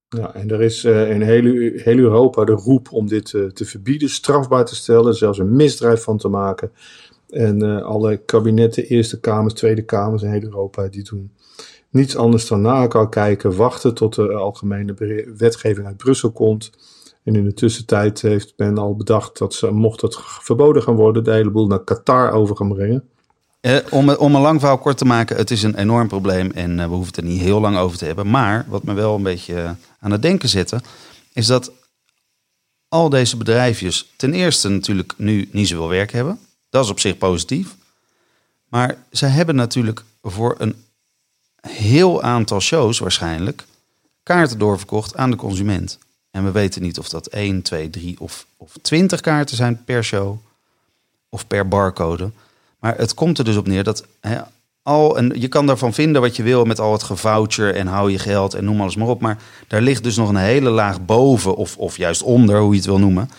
Ja, 0.09 0.35
en 0.35 0.51
er 0.51 0.63
is 0.63 0.85
eh, 0.85 1.11
in 1.11 1.23
heel, 1.23 1.45
Eu- 1.45 1.81
heel 1.83 1.99
Europa 1.99 2.45
de 2.45 2.53
roep 2.53 2.93
om 2.93 3.09
dit 3.09 3.35
eh, 3.35 3.45
te 3.45 3.65
verbieden, 3.65 4.11
strafbaar 4.11 4.65
te 4.65 4.75
stellen, 4.75 5.15
zelfs 5.15 5.39
een 5.39 5.57
misdrijf 5.57 6.03
van 6.03 6.19
te 6.19 6.29
maken. 6.29 6.73
En 7.31 7.63
eh, 7.63 7.83
alle 7.83 8.17
kabinetten, 8.17 8.85
Eerste 8.85 9.21
Kamers, 9.21 9.55
Tweede 9.55 9.83
Kamers 9.83 10.23
in 10.23 10.31
heel 10.31 10.43
Europa, 10.43 10.89
die 10.89 11.03
doen 11.03 11.33
niets 11.91 12.17
anders 12.17 12.49
dan 12.49 12.61
naar 12.61 12.81
elkaar 12.81 13.09
kijken, 13.09 13.57
wachten 13.57 13.95
tot 13.95 14.15
de 14.15 14.33
algemene 14.33 14.95
wetgeving 15.37 15.87
uit 15.87 15.97
Brussel 15.97 16.33
komt. 16.33 16.71
En 17.25 17.35
in 17.35 17.45
de 17.45 17.55
tussentijd 17.55 18.21
heeft 18.21 18.55
men 18.57 18.79
al 18.79 18.97
bedacht 18.97 19.39
dat 19.39 19.55
ze, 19.55 19.71
mocht 19.71 20.01
het 20.01 20.19
verboden 20.21 20.83
gaan 20.83 20.95
worden, 20.95 21.25
de 21.25 21.33
hele 21.33 21.51
boel 21.51 21.67
naar 21.67 21.85
Qatar 21.85 22.33
over 22.33 22.57
gaan 22.57 22.69
brengen. 22.69 23.09
Eh, 23.61 23.77
om, 23.91 24.11
om 24.11 24.35
een 24.35 24.41
lang 24.41 24.61
verhaal 24.61 24.79
kort 24.79 24.99
te 24.99 25.05
maken, 25.05 25.37
het 25.37 25.51
is 25.51 25.63
een 25.63 25.75
enorm 25.75 26.09
probleem 26.09 26.51
en 26.51 26.81
eh, 26.81 26.85
we 26.85 26.91
hoeven 26.95 27.07
het 27.07 27.17
er 27.17 27.31
niet 27.31 27.41
heel 27.41 27.61
lang 27.61 27.77
over 27.77 27.99
te 27.99 28.05
hebben. 28.05 28.31
Maar 28.31 28.67
wat 28.69 28.83
me 28.83 28.93
wel 28.93 29.15
een 29.15 29.23
beetje 29.23 29.55
eh, 29.55 29.71
aan 30.01 30.11
het 30.11 30.23
denken 30.23 30.49
zette, 30.49 30.81
is 31.33 31.47
dat 31.47 31.73
al 32.89 33.09
deze 33.09 33.37
bedrijfjes 33.37 34.13
ten 34.17 34.33
eerste 34.33 34.69
natuurlijk 34.69 35.15
nu 35.17 35.49
niet 35.53 35.69
zoveel 35.69 35.89
werk 35.89 36.13
hebben. 36.13 36.39
Dat 36.71 36.85
is 36.85 36.91
op 36.91 37.01
zich 37.01 37.19
positief. 37.19 37.75
Maar 38.69 38.97
ze 39.13 39.27
hebben 39.27 39.55
natuurlijk 39.55 40.05
voor 40.23 40.55
een 40.59 40.85
heel 41.61 42.23
aantal 42.23 42.61
shows 42.61 42.99
waarschijnlijk 42.99 43.67
kaarten 44.23 44.59
doorverkocht 44.59 45.17
aan 45.17 45.31
de 45.31 45.37
consument. 45.37 45.99
En 46.31 46.45
we 46.45 46.51
weten 46.51 46.83
niet 46.83 46.99
of 46.99 47.09
dat 47.09 47.27
1, 47.27 47.63
2, 47.63 47.91
3 47.91 48.21
of, 48.21 48.47
of 48.57 48.73
20 48.83 49.21
kaarten 49.21 49.57
zijn 49.57 49.85
per 49.85 50.05
show 50.05 50.39
of 51.29 51.47
per 51.47 51.69
barcode. 51.69 52.31
Maar 52.79 52.97
het 52.97 53.15
komt 53.15 53.39
er 53.39 53.45
dus 53.45 53.57
op 53.57 53.67
neer 53.67 53.85
dat 53.85 54.05
al, 54.83 55.17
en 55.17 55.41
je 55.41 55.49
kan 55.49 55.67
daarvan 55.67 55.95
vinden 55.95 56.23
wat 56.23 56.37
je 56.37 56.43
wil 56.43 56.65
met 56.65 56.79
al 56.79 56.93
het 56.93 57.03
gevoucher 57.03 57.75
en 57.75 57.87
hou 57.87 58.11
je 58.11 58.19
geld 58.19 58.55
en 58.55 58.65
noem 58.65 58.81
alles 58.81 58.97
maar 58.97 59.09
op. 59.09 59.21
Maar 59.21 59.39
daar 59.67 59.81
ligt 59.81 60.03
dus 60.03 60.17
nog 60.17 60.29
een 60.29 60.37
hele 60.37 60.71
laag 60.71 61.05
boven, 61.05 61.57
of, 61.57 61.77
of 61.77 61.97
juist 61.97 62.23
onder, 62.23 62.61
hoe 62.61 62.71
je 62.71 62.77
het 62.77 62.87
wil 62.87 62.99
noemen. 62.99 63.31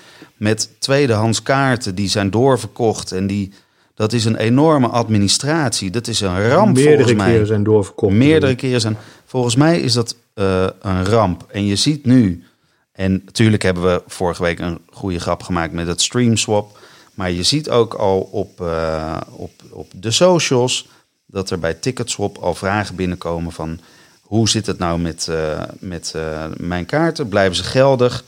Met 0.41 0.69
tweedehands 0.79 1.43
kaarten 1.43 1.95
die 1.95 2.10
zijn 2.10 2.29
doorverkocht 2.29 3.12
en 3.12 3.27
die. 3.27 3.51
Dat 3.95 4.13
is 4.13 4.25
een 4.25 4.36
enorme 4.36 4.88
administratie. 4.88 5.89
Dat 5.89 6.07
is 6.07 6.21
een 6.21 6.50
ramp 6.50 6.75
Meerdere 6.75 6.95
volgens 6.95 7.17
mij. 7.17 7.31
keren 7.31 7.48
zijn 7.48 7.63
doorverkocht. 7.63 8.13
Meerdere 8.13 8.55
keren 8.55 8.81
zijn. 8.81 8.98
Volgens 9.25 9.55
mij 9.55 9.79
is 9.79 9.93
dat 9.93 10.15
eh, 10.33 10.67
een 10.81 11.05
ramp. 11.05 11.45
En 11.51 11.65
je 11.65 11.75
ziet 11.75 12.05
nu. 12.05 12.43
En 12.91 13.21
natuurlijk 13.25 13.63
hebben 13.63 13.83
we 13.83 14.03
vorige 14.07 14.43
week 14.43 14.60
een 14.60 14.79
goede 14.89 15.19
grap 15.19 15.43
gemaakt 15.43 15.74
met 15.74 15.88
het 15.88 16.01
stream 16.01 16.38
swap. 16.38 16.79
Maar 17.13 17.31
je 17.31 17.43
ziet 17.43 17.69
ook 17.69 17.93
al 17.93 18.19
op, 18.19 18.62
eh, 18.62 19.17
op, 19.29 19.51
op 19.71 19.91
de 19.95 20.12
socials 20.12 20.88
dat 21.25 21.50
er 21.50 21.60
bij 21.60 21.74
Ticketswap 21.74 22.38
al 22.38 22.55
vragen 22.55 22.95
binnenkomen 22.95 23.51
van 23.51 23.79
hoe 24.21 24.50
zit 24.50 24.65
het 24.65 24.77
nou 24.77 25.00
met, 25.00 25.27
eh, 25.27 25.63
met 25.79 26.15
mijn 26.57 26.86
kaarten? 26.86 27.27
Blijven 27.27 27.55
ze 27.55 27.63
geldig? 27.63 28.24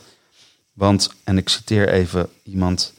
Want, 0.74 1.10
en 1.24 1.38
ik 1.38 1.48
citeer 1.48 1.88
even 1.88 2.28
iemand 2.42 2.92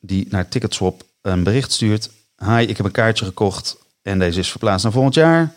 die 0.00 0.26
naar 0.30 0.48
Ticketswap 0.48 1.02
een 1.22 1.42
bericht 1.42 1.72
stuurt. 1.72 2.10
Hi, 2.36 2.62
ik 2.62 2.76
heb 2.76 2.86
een 2.86 2.92
kaartje 2.92 3.24
gekocht 3.24 3.76
en 4.02 4.18
deze 4.18 4.38
is 4.38 4.50
verplaatst 4.50 4.84
naar 4.84 4.92
volgend 4.92 5.14
jaar. 5.14 5.52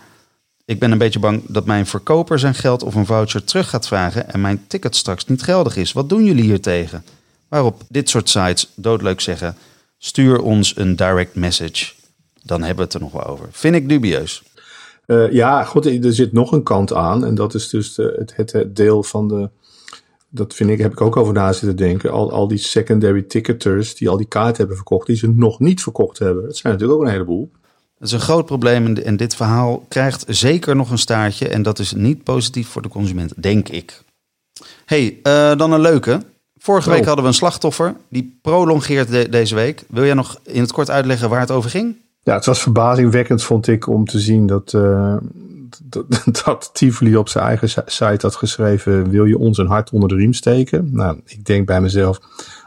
Ik 0.65 0.79
ben 0.79 0.91
een 0.91 0.97
beetje 0.97 1.19
bang 1.19 1.43
dat 1.47 1.65
mijn 1.65 1.85
verkoper 1.85 2.39
zijn 2.39 2.55
geld 2.55 2.83
of 2.83 2.95
een 2.95 3.05
voucher 3.05 3.43
terug 3.43 3.69
gaat 3.69 3.87
vragen 3.87 4.33
en 4.33 4.41
mijn 4.41 4.63
ticket 4.67 4.95
straks 4.95 5.25
niet 5.25 5.41
geldig 5.41 5.75
is. 5.75 5.91
Wat 5.91 6.09
doen 6.09 6.23
jullie 6.23 6.43
hier 6.43 6.61
tegen? 6.61 7.03
Waarop 7.47 7.81
dit 7.89 8.09
soort 8.09 8.29
sites 8.29 8.69
doodleuk 8.75 9.21
zeggen: 9.21 9.57
stuur 9.97 10.41
ons 10.41 10.77
een 10.77 10.95
direct 10.95 11.35
message. 11.35 11.93
Dan 12.43 12.59
hebben 12.59 12.77
we 12.77 12.83
het 12.83 12.93
er 12.93 12.99
nog 12.99 13.11
wel 13.11 13.25
over. 13.25 13.47
Vind 13.51 13.75
ik 13.75 13.89
dubieus. 13.89 14.43
Eh, 15.05 15.31
ja, 15.31 15.63
goed, 15.63 15.85
er 15.85 16.13
zit 16.13 16.33
nog 16.33 16.51
een 16.51 16.63
kant 16.63 16.93
aan. 16.93 17.25
En 17.25 17.35
dat 17.35 17.53
is 17.53 17.69
dus 17.69 17.97
het, 17.97 18.33
het 18.35 18.75
deel 18.75 19.03
van 19.03 19.27
de. 19.27 19.49
Dat 20.35 20.53
vind 20.53 20.69
ik, 20.69 20.77
heb 20.79 20.91
ik 20.91 21.01
ook 21.01 21.17
over 21.17 21.33
na 21.33 21.51
zitten 21.53 21.75
denken. 21.77 22.11
Al, 22.11 22.31
al 22.31 22.47
die 22.47 22.57
secondary 22.57 23.21
ticketers 23.21 23.95
die 23.95 24.09
al 24.09 24.17
die 24.17 24.25
kaarten 24.27 24.57
hebben 24.57 24.75
verkocht, 24.75 25.07
die 25.07 25.15
ze 25.15 25.27
nog 25.29 25.59
niet 25.59 25.81
verkocht 25.81 26.19
hebben. 26.19 26.43
Dat 26.43 26.57
zijn 26.57 26.73
natuurlijk 26.73 26.99
ook 26.99 27.05
een 27.05 27.11
heleboel. 27.13 27.51
Dat 27.97 28.07
is 28.07 28.13
een 28.13 28.19
groot 28.19 28.45
probleem 28.45 28.95
en- 28.95 29.17
dit 29.17 29.35
verhaal 29.35 29.85
krijgt 29.87 30.23
zeker 30.27 30.75
nog 30.75 30.91
een 30.91 30.97
staartje. 30.97 31.47
En 31.47 31.61
dat 31.61 31.79
is 31.79 31.93
niet 31.93 32.23
positief 32.23 32.67
voor 32.67 32.81
de 32.81 32.89
consument, 32.89 33.33
denk 33.43 33.69
ik. 33.69 34.01
hey, 34.85 35.19
eh, 35.23 35.55
dan 35.57 35.71
een 35.71 35.79
leuke. 35.81 36.19
Vorige 36.57 36.89
Oh. 36.89 36.95
week 36.95 37.05
hadden 37.05 37.23
we 37.23 37.29
een 37.29 37.35
slachtoffer. 37.35 37.95
Die 38.09 38.39
prolongeert 38.41 39.11
de- 39.11 39.29
deze 39.29 39.55
week. 39.55 39.83
Wil 39.89 40.03
jij 40.05 40.13
nog 40.13 40.39
in 40.43 40.61
het 40.61 40.71
kort 40.71 40.89
uitleggen 40.89 41.29
waar 41.29 41.39
het 41.39 41.51
over 41.51 41.69
ging? 41.69 41.95
Ja, 42.21 42.33
het 42.33 42.45
was 42.45 42.61
verbazingwekkend, 42.61 43.43
vond 43.43 43.67
ik, 43.67 43.87
om 43.87 44.05
te 44.05 44.19
zien 44.19 44.47
dat, 44.47 44.73
eh, 44.73 45.15
dat, 45.83 46.05
dat 46.45 46.69
Tivoli 46.73 47.15
op 47.17 47.29
zijn 47.29 47.45
eigen 47.45 47.69
si- 47.69 47.81
site 47.85 48.25
had 48.25 48.35
geschreven: 48.35 49.09
Wil 49.09 49.25
je 49.25 49.37
ons 49.37 49.57
een 49.57 49.67
hart 49.67 49.89
onder 49.89 50.09
de 50.09 50.15
riem 50.15 50.33
steken? 50.33 50.89
Nou, 50.91 51.21
ik 51.25 51.45
denk 51.45 51.65
bij 51.67 51.81
mezelf: 51.81 52.19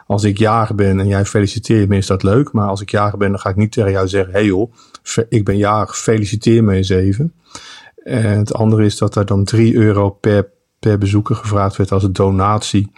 Als 0.07 0.25
ik 0.25 0.39
jager 0.39 0.75
ben 0.75 1.01
en 1.01 1.07
jij 1.07 1.25
feliciteert 1.25 1.89
me, 1.89 1.97
is 1.97 2.07
dat 2.07 2.23
leuk. 2.23 2.53
Maar 2.53 2.69
als 2.69 2.81
ik 2.81 2.91
jager 2.91 3.19
ben, 3.19 3.31
dan 3.31 3.39
ga 3.41 3.49
ik 3.51 3.57
niet 3.57 3.73
tegen 3.73 3.91
jou 3.91 4.09
zeggen: 4.09 4.33
Hé 4.33 4.39
hey 4.39 4.47
joh, 4.49 4.73
ik 5.29 5.45
ben 5.45 5.57
jarig, 5.57 5.99
feliciteer 5.99 6.65
me 6.65 6.75
eens 6.75 6.89
even. 6.89 7.33
En 7.97 8.39
het 8.39 8.55
andere 8.55 8.85
is 8.85 8.99
dat 8.99 9.17
er 9.17 9.27
dan 9.27 9.45
3 9.45 9.75
euro 9.75 10.11
per, 10.11 10.49
per 10.79 10.99
bezoeker 10.99 11.35
gevraagd 11.37 11.77
werd 11.77 11.93
als 11.93 12.03
een 12.03 12.13
donatie. 12.13 12.93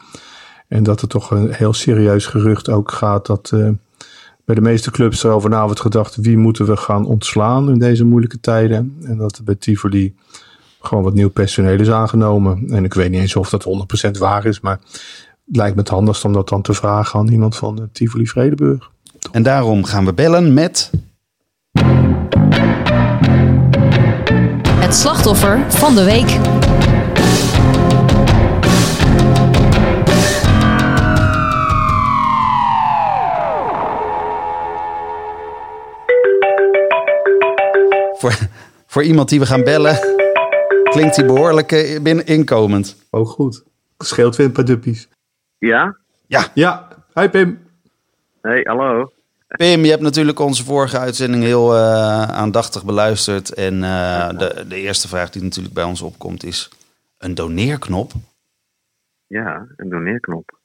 En 0.68 0.82
dat 0.82 1.02
er 1.02 1.08
toch 1.08 1.30
een 1.30 1.52
heel 1.52 1.72
serieus 1.72 2.26
gerucht 2.26 2.68
ook 2.68 2.92
gaat 2.92 3.26
dat. 3.26 3.50
eh, 3.54 3.68
bij 4.48 4.56
de 4.56 4.62
meeste 4.62 4.90
clubs 4.90 5.24
erover 5.24 5.50
na 5.50 5.64
wordt 5.64 5.80
gedacht 5.80 6.16
wie 6.16 6.36
moeten 6.36 6.66
we 6.66 6.76
gaan 6.76 7.06
ontslaan 7.06 7.70
in 7.70 7.78
deze 7.78 8.04
moeilijke 8.04 8.40
tijden. 8.40 8.96
En 9.02 9.16
dat 9.16 9.36
er 9.36 9.44
bij 9.44 9.54
Tivoli 9.54 10.14
gewoon 10.80 11.04
wat 11.04 11.14
nieuw 11.14 11.30
personeel 11.30 11.80
is 11.80 11.90
aangenomen. 11.90 12.64
En 12.68 12.84
ik 12.84 12.94
weet 12.94 13.10
niet 13.10 13.20
eens 13.20 13.36
of 13.36 13.50
dat 13.50 13.64
100% 14.06 14.10
waar 14.18 14.44
is, 14.44 14.60
maar 14.60 14.78
het 15.46 15.56
lijkt 15.56 15.74
me 15.74 15.80
het 15.80 15.90
handigst 15.90 16.24
om 16.24 16.32
dat 16.32 16.48
dan 16.48 16.62
te 16.62 16.74
vragen 16.74 17.18
aan 17.18 17.28
iemand 17.28 17.56
van 17.56 17.78
eh, 17.78 17.84
Tivoli 17.92 18.26
Vredeburg. 18.26 18.90
En 19.32 19.42
daarom 19.42 19.84
gaan 19.84 20.04
we 20.04 20.12
bellen 20.12 20.54
met. 20.54 20.90
Het 24.70 24.94
slachtoffer 24.94 25.64
van 25.68 25.94
de 25.94 26.04
week. 26.04 26.57
Voor, 38.18 38.38
voor 38.86 39.02
iemand 39.02 39.28
die 39.28 39.38
we 39.38 39.46
gaan 39.46 39.64
bellen. 39.64 39.98
Klinkt 40.82 41.16
hij 41.16 41.26
behoorlijk 41.26 41.72
eh, 41.72 42.02
binnen 42.02 42.26
inkomend. 42.26 43.06
Ook 43.10 43.28
goed. 43.28 43.64
Scheelt 43.98 44.36
weer 44.36 44.46
een 44.46 44.52
paar 44.52 44.64
duppies. 44.64 45.08
Ja? 45.58 45.96
Ja, 46.54 46.88
hi 47.14 47.28
Pim. 47.28 47.58
Hey, 48.40 48.60
hallo. 48.64 49.12
Pim, 49.48 49.84
je 49.84 49.90
hebt 49.90 50.02
natuurlijk 50.02 50.38
onze 50.38 50.64
vorige 50.64 50.98
uitzending 50.98 51.42
heel 51.42 51.74
eh, 51.74 52.22
aandachtig 52.22 52.84
beluisterd. 52.84 53.54
En 53.54 53.82
eh, 53.82 54.28
de, 54.28 54.64
de 54.68 54.76
eerste 54.76 55.08
vraag 55.08 55.30
die 55.30 55.42
natuurlijk 55.42 55.74
bij 55.74 55.84
ons 55.84 56.02
opkomt 56.02 56.44
is 56.44 56.70
een 57.18 57.34
doneerknop. 57.34 58.12
Ja, 59.26 59.66
een 59.76 59.88
doneerknop. 59.88 60.58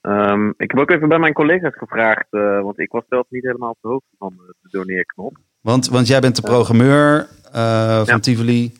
Ehm, 0.00 0.48
ik 0.48 0.70
heb 0.70 0.78
ook 0.78 0.90
even 0.90 1.08
bij 1.08 1.18
mijn 1.18 1.32
collega's 1.32 1.76
gevraagd, 1.76 2.26
eh, 2.30 2.60
want 2.60 2.78
ik 2.78 2.92
was 2.92 3.04
zelf 3.08 3.26
niet 3.28 3.44
helemaal 3.44 3.70
op 3.70 3.78
de 3.80 3.88
hoogte 3.88 4.14
van 4.18 4.34
de, 4.36 4.54
de 4.60 4.68
doneerknop. 4.70 5.36
Want, 5.70 5.88
want 5.88 6.06
jij 6.06 6.20
bent 6.20 6.36
de 6.36 6.42
programmeur 6.42 7.28
eh, 7.52 7.96
van 7.96 8.14
Ja. 8.14 8.18
Tivoli. 8.18 8.72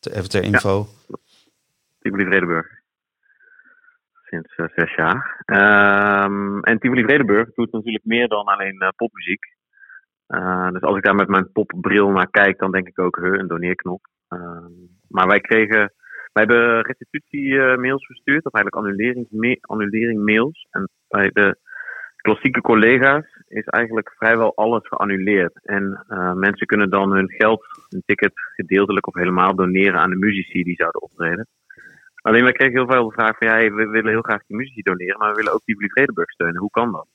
Even 0.00 0.28
ter 0.28 0.42
info. 0.42 0.86
Tivoli 2.00 2.24
Vredeburg. 2.24 2.66
Sinds 4.24 4.54
eh, 4.54 4.66
zes 4.74 4.94
jaar. 4.94 5.42
Ehm, 5.44 6.58
en 6.60 6.78
Tivoli 6.78 7.02
Vredeburg 7.02 7.54
doet 7.54 7.72
natuurlijk 7.72 8.04
meer 8.04 8.28
dan 8.28 8.44
alleen 8.44 8.80
eh, 8.80 8.88
popmuziek. 8.96 9.44
Dus 10.72 10.82
als 10.82 10.96
ik 10.96 11.02
daar 11.02 11.14
met 11.14 11.28
mijn 11.28 11.52
popbril 11.52 12.10
naar 12.10 12.30
kijk, 12.30 12.58
dan 12.58 12.70
denk 12.72 12.86
ik 12.88 12.98
ook, 12.98 13.16
huh, 13.16 13.38
een 13.38 13.48
doneerknop. 13.48 14.06
Ehm, 14.28 14.72
maar 15.08 15.26
wij 15.26 15.40
kregen, 15.40 15.92
wij 16.32 16.44
hebben 16.44 16.80
restitutie-mails 16.82 18.06
verstuurd, 18.06 18.44
of 18.44 18.52
eigenlijk 18.52 18.86
annuleringsma- 18.86 19.58
annulering-mails. 19.60 20.66
En 20.70 20.88
bij 21.08 21.30
de 21.32 21.58
klassieke 22.16 22.60
collega's 22.60 23.33
is 23.54 23.64
eigenlijk 23.64 24.14
vrijwel 24.16 24.52
alles 24.54 24.88
geannuleerd. 24.88 25.58
En 25.62 26.04
eh, 26.08 26.32
mensen 26.32 26.66
kunnen 26.66 26.90
dan 26.90 27.12
hun 27.12 27.30
geld, 27.30 27.64
hun 27.88 28.02
ticket, 28.06 28.32
gedeeltelijk 28.34 29.06
of 29.06 29.14
helemaal 29.14 29.54
doneren 29.54 30.00
aan 30.00 30.10
de 30.10 30.16
muzici 30.16 30.62
die 30.62 30.76
zouden 30.76 31.02
optreden. 31.02 31.46
Alleen 32.14 32.42
wij 32.42 32.52
kregen 32.52 32.74
heel 32.74 32.86
veel 32.86 33.08
de 33.08 33.14
vraag 33.14 33.38
van, 33.38 33.46
ja, 33.46 33.54
hey, 33.54 33.72
we 33.72 33.86
willen 33.86 34.10
heel 34.10 34.22
graag 34.22 34.42
die 34.46 34.56
muzici 34.56 34.82
doneren, 34.82 35.18
maar 35.18 35.30
we 35.30 35.36
willen 35.36 35.52
ook 35.52 35.64
die 35.64 35.92
Vredeburg 35.92 36.30
steunen. 36.30 36.60
Hoe 36.60 36.70
kan 36.70 36.92
dat? 36.92 37.06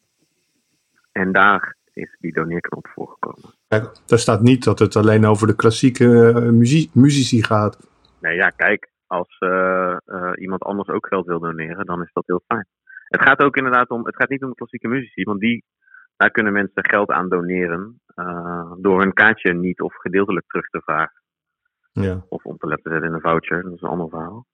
En 1.12 1.32
daar 1.32 1.76
is 1.94 2.16
die 2.20 2.34
doneerknop 2.34 2.88
voor 2.88 3.08
gekomen. 3.08 3.54
Kijk, 3.68 3.86
daar 4.06 4.20
staat 4.20 4.42
niet 4.42 4.64
dat 4.64 4.80
het 4.80 4.96
alleen 4.96 5.26
over 5.26 5.48
de 5.48 5.56
klassieke 5.56 6.06
muzie- 6.52 6.90
muzici 6.94 7.44
gaat. 7.44 7.78
Nee, 8.22 8.36
ja, 8.36 8.50
kijk, 8.50 8.90
als 9.08 9.38
eh, 9.40 9.98
iemand 10.36 10.64
anders 10.64 10.90
ook 10.90 11.08
geld 11.08 11.26
wil 11.26 11.40
doneren, 11.40 11.86
dan 11.86 12.02
is 12.02 12.14
dat 12.14 12.28
heel 12.28 12.44
fijn. 12.48 12.68
Het 13.08 13.22
gaat 13.22 13.40
ook 13.40 13.56
inderdaad 13.56 13.90
om, 13.90 14.06
het 14.06 14.16
gaat 14.16 14.30
niet 14.30 14.44
om 14.44 14.50
de 14.50 14.56
klassieke 14.56 14.88
muzici, 14.88 15.24
want 15.24 15.40
die, 15.40 15.64
daar 16.20 16.32
kunnen 16.32 16.54
mensen 16.54 16.86
geld 16.86 17.10
aan 17.10 17.30
doneren 17.30 18.02
eh, 18.16 18.72
door 18.78 19.00
hun 19.00 19.14
kaartje 19.14 19.54
niet 19.54 19.82
of 19.82 19.96
gedeeltelijk 19.96 20.48
terug 20.48 20.70
te 20.70 20.82
vragen. 20.82 21.22
Ja, 21.92 22.26
Of 22.30 22.44
om 22.44 22.58
te 22.58 22.68
laten 22.68 22.92
zetten 22.92 23.10
in 23.10 23.14
een 23.16 23.22
voucher, 23.22 23.64
dat 23.64 23.74
is 23.74 23.82
een 23.82 23.90
ander 23.90 24.10
verhaal. 24.10 24.46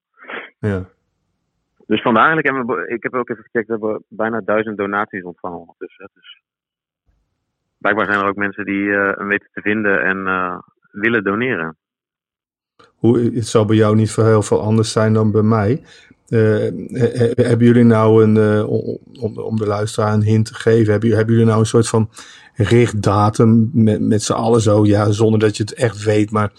ja. 0.60 0.90
Dus 1.86 2.02
vandaar 2.02 2.38
hebben 2.38 2.66
we, 2.66 2.88
ik 2.88 3.04
heb 3.04 3.14
ook 3.14 3.30
even 3.30 3.44
gecheckt, 3.44 3.68
we 3.68 3.74
hebben 3.74 4.04
bijna 4.08 4.42
duizend 4.42 4.78
donaties 4.78 5.24
ontvangen 5.24 5.60
ondertussen. 5.60 6.10
Dus 6.14 6.42
blijkbaar 7.78 8.06
zijn 8.06 8.20
er 8.20 8.28
ook 8.28 8.36
mensen 8.36 8.66
die 8.66 8.94
eh 8.94 9.18
hem 9.18 9.28
weten 9.28 9.50
te 9.52 9.62
vinden 9.62 10.04
en 10.04 10.28
eh, 10.28 10.60
willen 10.92 11.24
doneren. 11.24 11.78
Hoe, 12.96 13.20
het 13.20 13.48
zal 13.48 13.66
bij 13.66 13.76
jou 13.76 13.96
niet 13.96 14.12
veel 14.12 14.26
heel 14.26 14.42
veel 14.42 14.62
anders 14.62 14.92
zijn 14.92 15.14
dan 15.14 15.32
bij 15.32 15.42
mij. 15.42 15.84
Hebben 17.36 17.66
jullie 17.66 17.84
nou 17.84 18.24
een, 18.24 18.66
om, 19.20 19.40
om 19.40 19.58
de 19.58 19.68
luisteraar 19.68 20.14
een 20.14 20.24
hint 20.24 20.46
te 20.46 20.54
geven, 20.54 20.92
hebben, 20.92 21.10
hebben 21.10 21.34
jullie 21.34 21.50
nou 21.50 21.60
een 21.60 21.66
soort 21.66 21.88
van 21.88 22.10
richtdatum 22.54 23.70
met, 23.74 24.02
met 24.02 24.24
z'n 24.24 24.34
allen 24.34 24.62
zo, 24.62 24.86
ja, 24.86 25.12
zonder 25.12 25.40
dat 25.40 25.58
je 25.58 25.64
het 25.64 25.74
echt 25.74 26.04
weet, 26.04 26.32
maar 26.32 26.52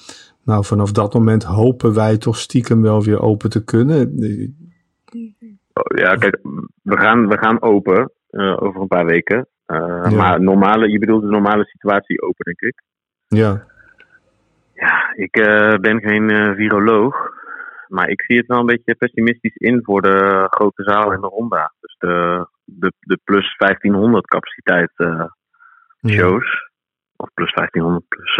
nou, 0.45 0.65
vanaf 0.65 0.93
dat 0.93 1.15
moment 1.15 1.45
hopen 1.45 1.95
wij 1.95 2.17
toch 2.17 2.37
stiekem 2.37 2.83
wel 2.83 3.03
weer 3.03 3.21
open 3.21 3.51
te 3.51 3.65
kunnen. 3.65 4.15
Ja, 5.95 6.15
kijk, 6.15 6.39
we 6.83 6.97
gaan, 6.99 7.29
we 7.29 7.39
gaan 7.39 7.63
open 7.63 8.11
over 8.57 8.81
een 8.81 8.87
paar 8.87 9.07
weken. 9.07 9.47
Uh, 9.67 10.11
Maar 10.11 10.41
normale, 10.41 10.91
je 10.91 10.99
bedoelt 10.99 11.23
de 11.23 11.29
normale 11.29 11.65
situatie 11.65 12.23
open, 12.23 12.45
denk 12.45 12.61
ik. 12.61 12.83
Ja. 13.27 13.67
Ja, 14.75 15.13
ik 15.17 15.37
uh, 15.37 15.75
ben 15.75 16.01
geen 16.01 16.55
viroloog. 16.55 17.17
Maar 17.88 18.09
ik 18.09 18.23
zie 18.23 18.37
het 18.37 18.47
wel 18.47 18.59
een 18.59 18.66
beetje 18.66 18.95
pessimistisch 18.95 19.57
in 19.57 19.81
voor 19.83 20.02
de 20.02 20.47
grote 20.50 20.83
zaal 20.83 21.12
en 21.12 21.21
de 21.21 21.26
ronda. 21.26 21.73
Dus 21.81 21.97
de, 21.99 22.47
de, 22.64 22.93
de 23.00 23.19
plus 23.25 23.57
1500 23.57 24.26
capaciteit 24.26 24.93
shows. 26.07 26.52
Ja. 26.52 26.71
Of 27.16 27.28
plus 27.35 27.52
1500 27.52 28.09
plus 28.09 28.35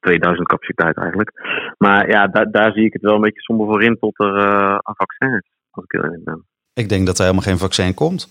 2000 0.00 0.48
capaciteit 0.48 0.96
eigenlijk. 0.96 1.30
Maar 1.78 2.08
ja, 2.08 2.26
da 2.26 2.44
daar 2.44 2.72
zie 2.72 2.84
ik 2.84 2.92
het 2.92 3.02
wel 3.02 3.14
een 3.14 3.20
beetje 3.20 3.40
somber 3.40 3.66
voor 3.66 3.82
in 3.82 3.98
tot 3.98 4.20
er 4.20 4.36
een 4.36 4.94
vaccin 4.96 5.28
is. 5.28 5.50
Als 5.70 5.84
ik 5.84 6.00
heel 6.00 6.20
ben. 6.24 6.46
Ik 6.74 6.88
denk 6.88 7.06
dat 7.06 7.16
er 7.16 7.22
helemaal 7.24 7.44
geen 7.44 7.58
vaccin 7.58 7.94
komt. 7.94 8.22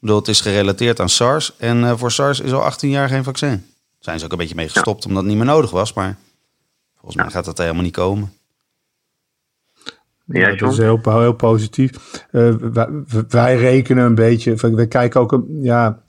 Ik 0.00 0.06
bedoel, 0.06 0.18
het 0.18 0.28
is 0.28 0.40
gerelateerd 0.40 1.00
aan 1.00 1.08
SARS. 1.08 1.56
En 1.56 1.80
uh, 1.80 1.92
voor 1.96 2.10
SARS 2.10 2.40
is 2.40 2.52
al 2.52 2.62
18 2.62 2.90
jaar 2.90 3.08
geen 3.08 3.24
vaccin. 3.24 3.48
Daar 3.48 3.58
zijn 3.98 4.18
ze 4.18 4.24
ook 4.24 4.32
een 4.32 4.38
beetje 4.38 4.54
mee 4.54 4.68
gestopt 4.68 5.06
omdat 5.06 5.22
het 5.22 5.30
niet 5.30 5.40
meer 5.40 5.52
nodig 5.52 5.70
was. 5.70 5.92
Maar 5.92 6.16
volgens 6.94 7.16
mij 7.22 7.30
gaat 7.30 7.44
dat 7.44 7.58
helemaal 7.58 7.82
niet 7.82 7.92
komen. 7.92 8.32
Ja, 10.32 10.56
dat 10.56 10.72
is 10.72 10.78
heel, 10.78 11.00
heel 11.02 11.32
positief. 11.32 11.90
Uh, 12.32 12.54
wij, 12.72 12.88
wij, 13.28 13.56
rekenen 13.56 14.04
een 14.04 14.14
beetje. 14.14 14.54
We 14.54 14.86
kijken 14.86 15.20
ook. 15.20 15.44
Ja, 15.48 16.02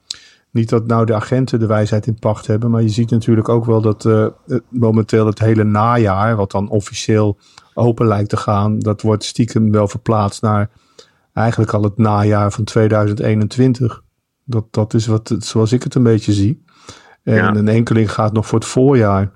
niet 0.51 0.69
dat 0.69 0.87
nou 0.87 1.05
de 1.05 1.13
agenten 1.13 1.59
de 1.59 1.65
wijsheid 1.65 2.07
in 2.07 2.19
pacht 2.19 2.47
hebben. 2.47 2.71
Maar 2.71 2.81
je 2.81 2.89
ziet 2.89 3.11
natuurlijk 3.11 3.49
ook 3.49 3.65
wel 3.65 3.81
dat 3.81 4.05
uh, 4.05 4.27
momenteel 4.69 5.25
het 5.25 5.39
hele 5.39 5.63
najaar. 5.63 6.35
Wat 6.35 6.51
dan 6.51 6.69
officieel 6.69 7.37
open 7.73 8.07
lijkt 8.07 8.29
te 8.29 8.37
gaan. 8.37 8.79
Dat 8.79 9.01
wordt 9.01 9.23
stiekem 9.23 9.71
wel 9.71 9.87
verplaatst 9.87 10.41
naar 10.41 10.69
eigenlijk 11.33 11.73
al 11.73 11.83
het 11.83 11.97
najaar 11.97 12.51
van 12.51 12.63
2021. 12.63 14.03
Dat, 14.43 14.65
dat 14.71 14.93
is 14.93 15.07
wat, 15.07 15.35
zoals 15.39 15.71
ik 15.71 15.83
het 15.83 15.95
een 15.95 16.03
beetje 16.03 16.33
zie. 16.33 16.63
En 17.23 17.55
een 17.55 17.67
enkeling 17.67 18.11
gaat 18.11 18.33
nog 18.33 18.47
voor 18.47 18.59
het 18.59 18.67
voorjaar. 18.67 19.31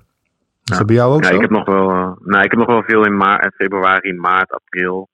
Is 0.66 0.72
ja. 0.72 0.78
dat 0.78 0.86
bij 0.86 0.96
jou 0.96 1.14
ook 1.14 1.22
ja, 1.22 1.28
zo? 1.28 1.34
Ik 1.34 1.40
heb 1.40 1.50
nog 1.50 1.64
wel, 1.64 1.90
uh, 1.90 2.12
nou, 2.18 2.44
ik 2.44 2.50
heb 2.50 2.58
nog 2.58 2.66
wel 2.66 2.82
veel 2.82 3.04
in 3.04 3.16
maart, 3.16 3.54
februari, 3.54 4.12
maart, 4.12 4.50
april. 4.50 5.08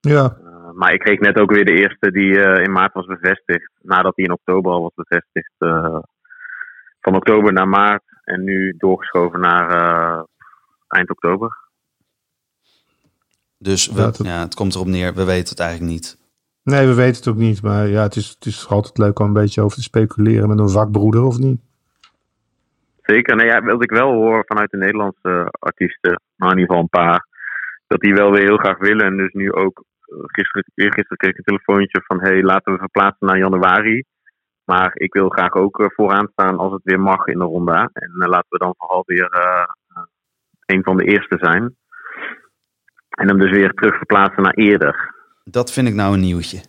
Ja. 0.00 0.38
Uh, 0.44 0.70
maar 0.74 0.92
ik 0.92 1.00
kreeg 1.00 1.18
net 1.18 1.36
ook 1.36 1.50
weer 1.50 1.64
de 1.64 1.80
eerste 1.80 2.10
die 2.10 2.30
uh, 2.30 2.62
in 2.62 2.72
maart 2.72 2.92
was 2.92 3.06
bevestigd. 3.06 3.70
Nadat 3.82 4.14
die 4.14 4.24
in 4.24 4.32
oktober 4.32 4.72
al 4.72 4.82
was 4.82 4.94
bevestigd. 4.94 5.52
van 7.00 7.16
oktober 7.16 7.52
naar 7.52 7.68
maart. 7.68 8.02
En 8.24 8.44
nu 8.44 8.74
doorgeschoven 8.78 9.40
naar 9.40 10.26
eind 10.88 11.10
oktober. 11.10 11.68
Dus 13.58 13.86
we, 13.86 14.00
ja, 14.00 14.06
het, 14.06 14.18
ja, 14.22 14.40
het 14.40 14.54
komt 14.54 14.74
erop 14.74 14.86
neer, 14.86 15.14
we 15.14 15.24
weten 15.24 15.48
het 15.48 15.60
eigenlijk 15.60 15.92
niet. 15.92 16.18
Nee, 16.62 16.86
we 16.86 16.94
weten 16.94 17.16
het 17.16 17.28
ook 17.28 17.36
niet. 17.36 17.62
Maar 17.62 17.86
ja, 17.86 18.02
het 18.02 18.16
is, 18.16 18.28
het 18.28 18.46
is 18.46 18.68
altijd 18.68 18.98
leuk 18.98 19.18
om 19.18 19.26
een 19.26 19.32
beetje 19.32 19.62
over 19.62 19.76
te 19.76 19.82
speculeren 19.82 20.48
met 20.48 20.58
een 20.58 20.68
vakbroeder, 20.68 21.22
of 21.22 21.38
niet? 21.38 21.60
Zeker. 23.12 23.36
Nou 23.36 23.48
ja, 23.48 23.62
wat 23.62 23.82
ik 23.82 23.90
wel 23.90 24.12
hoor 24.12 24.44
vanuit 24.46 24.70
de 24.70 24.76
Nederlandse 24.76 25.48
artiesten, 25.58 26.20
maar 26.36 26.52
in 26.52 26.58
ieder 26.58 26.74
geval 26.74 26.82
een 26.82 27.00
paar, 27.00 27.26
dat 27.86 28.00
die 28.00 28.14
wel 28.14 28.32
weer 28.32 28.42
heel 28.42 28.56
graag 28.56 28.78
willen. 28.78 29.06
En 29.06 29.16
dus 29.16 29.32
nu 29.32 29.52
ook, 29.52 29.84
gisteren, 30.26 30.64
gisteren 30.74 31.16
kreeg 31.16 31.30
ik 31.30 31.38
een 31.38 31.44
telefoontje 31.44 32.02
van, 32.04 32.20
hey, 32.20 32.42
laten 32.42 32.72
we 32.72 32.78
verplaatsen 32.78 33.26
naar 33.26 33.38
januari. 33.38 34.04
Maar 34.64 34.90
ik 34.94 35.12
wil 35.12 35.28
graag 35.28 35.52
ook 35.52 35.92
vooraan 35.94 36.28
staan 36.32 36.56
als 36.56 36.72
het 36.72 36.82
weer 36.84 37.00
mag 37.00 37.26
in 37.26 37.38
de 37.38 37.44
ronda. 37.44 37.90
En 37.92 38.12
laten 38.28 38.48
we 38.48 38.58
dan 38.58 38.74
vooral 38.76 39.02
weer 39.06 39.28
een 40.66 40.82
van 40.82 40.96
de 40.96 41.04
eerste 41.04 41.36
zijn. 41.40 41.76
En 43.08 43.28
hem 43.28 43.38
dus 43.38 43.50
weer 43.50 43.72
terug 43.72 43.96
verplaatsen 43.96 44.42
naar 44.42 44.54
eerder. 44.54 45.14
Dat 45.44 45.72
vind 45.72 45.88
ik 45.88 45.94
nou 45.94 46.14
een 46.14 46.20
nieuwtje. 46.20 46.60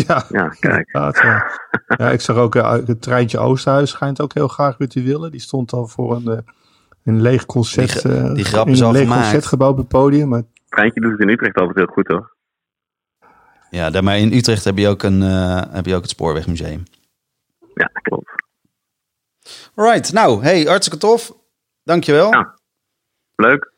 Ja, 0.06 0.24
ja 0.28 0.48
kijk. 0.48 0.88
Ja, 0.92 1.50
ja, 1.86 2.10
ik 2.10 2.20
zag 2.20 2.36
ook 2.36 2.54
het 2.54 3.02
treintje 3.02 3.38
Oosterhuis 3.38 3.90
schijnt 3.90 4.20
ook 4.20 4.34
heel 4.34 4.48
graag 4.48 4.76
weer 4.76 4.88
te 4.88 5.02
willen. 5.02 5.30
Die 5.30 5.40
stond 5.40 5.72
al 5.72 5.86
voor 5.86 6.16
een, 6.16 6.44
een 7.04 7.20
leeg 7.20 7.46
concert. 7.46 8.02
Die, 8.02 8.32
die 8.32 8.44
grap 8.44 8.68
is 8.68 8.80
een 8.80 8.86
al 8.86 8.92
leeg 8.92 9.02
gemaakt. 9.02 9.20
concertgebouw 9.20 9.70
op 9.70 9.76
het 9.76 9.88
podium. 9.88 10.28
Maar... 10.28 10.38
Het 10.38 10.48
treintje 10.68 11.00
doet 11.00 11.12
het 11.12 11.20
in 11.20 11.28
Utrecht 11.28 11.56
altijd 11.56 11.76
heel 11.76 11.86
goed 11.86 12.06
hoor. 12.06 12.34
Ja, 13.70 13.90
daar, 13.90 14.04
maar 14.04 14.18
in 14.18 14.32
Utrecht 14.32 14.64
heb 14.64 14.78
je 14.78 14.88
ook, 14.88 15.02
een, 15.02 15.22
uh, 15.22 15.62
heb 15.70 15.86
je 15.86 15.94
ook 15.94 16.02
het 16.02 16.10
Spoorwegmuseum. 16.10 16.82
Ja, 17.74 17.90
klopt. 18.02 18.44
Right, 19.74 20.12
nou, 20.12 20.42
hey, 20.42 20.62
hartstikke 20.62 20.98
tof. 20.98 21.32
Dankjewel. 21.82 22.32
Ja, 22.32 22.54
leuk. 23.34 23.72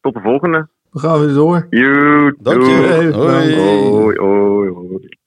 Tot 0.00 0.14
de 0.14 0.20
volgende. 0.20 0.68
We 0.90 0.98
gaan 0.98 1.20
weer 1.20 1.34
door. 1.34 1.66
You, 1.70 2.36
Dank 2.38 2.62
je. 2.62 2.70
Hey, 2.70 3.12
Hoi. 3.12 3.54
Hoi, 3.54 4.18
hoi, 4.18 4.70
hoi. 4.70 5.18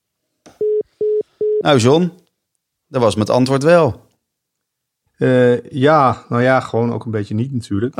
Nou, 1.68 1.80
John, 1.80 2.12
dat 2.88 3.02
was 3.02 3.16
met 3.16 3.30
antwoord 3.30 3.64
wel. 3.64 4.02
Uh, 5.18 5.70
ja, 5.72 6.26
nou 6.30 6.42
ja, 6.42 6.60
gewoon 6.60 6.94
ook 6.94 7.06
een 7.06 7.12
beetje 7.12 7.34
niet 7.34 7.54
natuurlijk. 7.54 7.96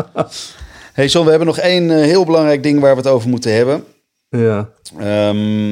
hey 0.94 1.08
John, 1.08 1.24
we 1.24 1.30
hebben 1.30 1.48
nog 1.48 1.58
één 1.58 1.84
uh, 1.84 1.96
heel 1.96 2.26
belangrijk 2.26 2.64
ding 2.64 2.80
waar 2.80 2.92
we 2.92 3.02
het 3.02 3.10
over 3.10 3.30
moeten 3.30 3.54
hebben. 3.54 3.86
Ja. 4.30 4.70
Um, 5.30 5.72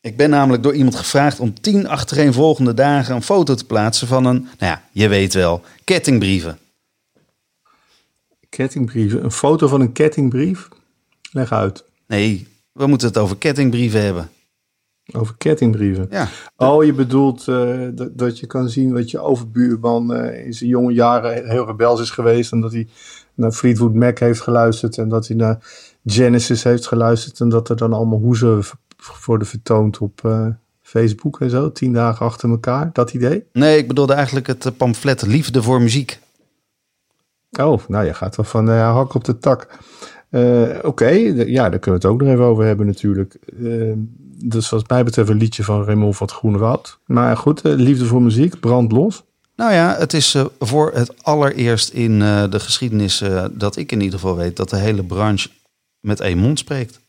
ik 0.00 0.16
ben 0.16 0.30
namelijk 0.30 0.62
door 0.62 0.74
iemand 0.74 0.96
gevraagd 0.96 1.40
om 1.40 1.60
tien 1.60 1.88
achtereenvolgende 1.88 2.74
dagen 2.74 3.14
een 3.14 3.22
foto 3.22 3.54
te 3.54 3.66
plaatsen 3.66 4.06
van 4.06 4.24
een, 4.24 4.40
nou 4.40 4.72
ja, 4.72 4.82
je 4.92 5.08
weet 5.08 5.34
wel, 5.34 5.62
kettingbrieven. 5.84 6.58
Kettingbrieven. 8.48 9.24
Een 9.24 9.32
foto 9.32 9.68
van 9.68 9.80
een 9.80 9.92
kettingbrief? 9.92 10.68
Leg 11.32 11.52
uit. 11.52 11.84
Nee, 12.06 12.48
we 12.72 12.86
moeten 12.86 13.08
het 13.08 13.18
over 13.18 13.36
kettingbrieven 13.36 14.02
hebben. 14.02 14.30
Over 15.12 15.34
kettingbrieven? 15.36 16.06
Ja. 16.10 16.28
Oh, 16.56 16.84
je 16.84 16.92
bedoelt 16.92 17.46
uh, 17.46 17.88
dat, 17.94 18.18
dat 18.18 18.38
je 18.38 18.46
kan 18.46 18.68
zien 18.68 18.92
wat 18.92 19.10
je 19.10 19.20
overbuurman 19.20 20.16
uh, 20.16 20.46
in 20.46 20.52
zijn 20.52 20.70
jonge 20.70 20.92
jaren 20.92 21.48
heel 21.48 21.66
rebels 21.66 22.00
is 22.00 22.10
geweest. 22.10 22.52
En 22.52 22.60
dat 22.60 22.72
hij 22.72 22.88
naar 23.34 23.52
Fleetwood 23.52 23.94
Mac 23.94 24.18
heeft 24.18 24.40
geluisterd. 24.40 24.98
En 24.98 25.08
dat 25.08 25.26
hij 25.26 25.36
naar 25.36 25.58
Genesis 26.04 26.62
heeft 26.62 26.86
geluisterd. 26.86 27.40
En 27.40 27.48
dat 27.48 27.68
er 27.68 27.76
dan 27.76 27.92
allemaal 27.92 28.18
hoezen 28.18 28.62
worden 29.24 29.46
vertoond 29.46 29.98
op 29.98 30.20
uh, 30.26 30.46
Facebook 30.82 31.40
en 31.40 31.50
zo. 31.50 31.72
Tien 31.72 31.92
dagen 31.92 32.26
achter 32.26 32.50
elkaar. 32.50 32.90
Dat 32.92 33.12
idee? 33.12 33.44
Nee, 33.52 33.78
ik 33.78 33.88
bedoelde 33.88 34.12
eigenlijk 34.12 34.46
het 34.46 34.76
pamflet 34.76 35.26
Liefde 35.26 35.62
voor 35.62 35.82
Muziek. 35.82 36.20
Oh, 37.60 37.80
nou 37.88 38.04
je 38.04 38.14
gaat 38.14 38.36
wel 38.36 38.44
van 38.44 38.68
hak 38.68 39.14
op 39.14 39.24
de 39.24 39.38
tak. 39.38 39.78
Oké, 40.30 40.80
okay. 40.82 41.18
ja, 41.32 41.68
daar 41.68 41.78
kunnen 41.78 42.00
we 42.00 42.06
het 42.06 42.14
ook 42.14 42.20
nog 42.20 42.28
even 42.28 42.44
over 42.44 42.64
hebben 42.64 42.86
natuurlijk. 42.86 43.38
Dus 44.44 44.68
wat 44.68 44.88
mij 44.88 45.04
betreft 45.04 45.28
een 45.28 45.36
liedje 45.36 45.64
van 45.64 45.84
Raymond 45.84 46.16
van 46.16 46.26
het 46.26 46.36
Groene 46.36 46.58
Woud. 46.58 46.98
Maar 47.06 47.36
goed, 47.36 47.66
uh, 47.66 47.74
liefde 47.74 48.04
voor 48.04 48.22
muziek, 48.22 48.60
brand 48.60 48.92
los. 48.92 49.24
Nou 49.56 49.72
ja, 49.72 49.96
het 49.98 50.12
is 50.12 50.36
voor 50.58 50.92
het 50.94 51.24
allereerst 51.24 51.88
in 51.88 52.18
de 52.18 52.60
geschiedenis 52.60 53.24
dat 53.52 53.76
ik 53.76 53.92
in 53.92 54.00
ieder 54.00 54.18
geval 54.18 54.36
weet... 54.36 54.56
dat 54.56 54.70
de 54.70 54.76
hele 54.76 55.04
branche 55.04 55.48
met 56.00 56.20
één 56.20 56.38
mond 56.38 56.58
spreekt. 56.58 57.00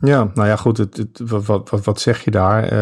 Ja, 0.00 0.30
nou 0.34 0.48
ja, 0.48 0.56
goed, 0.56 0.78
het, 0.78 0.96
het, 0.96 1.20
wat, 1.24 1.46
wat, 1.46 1.84
wat 1.84 2.00
zeg 2.00 2.24
je 2.24 2.30
daar? 2.30 2.72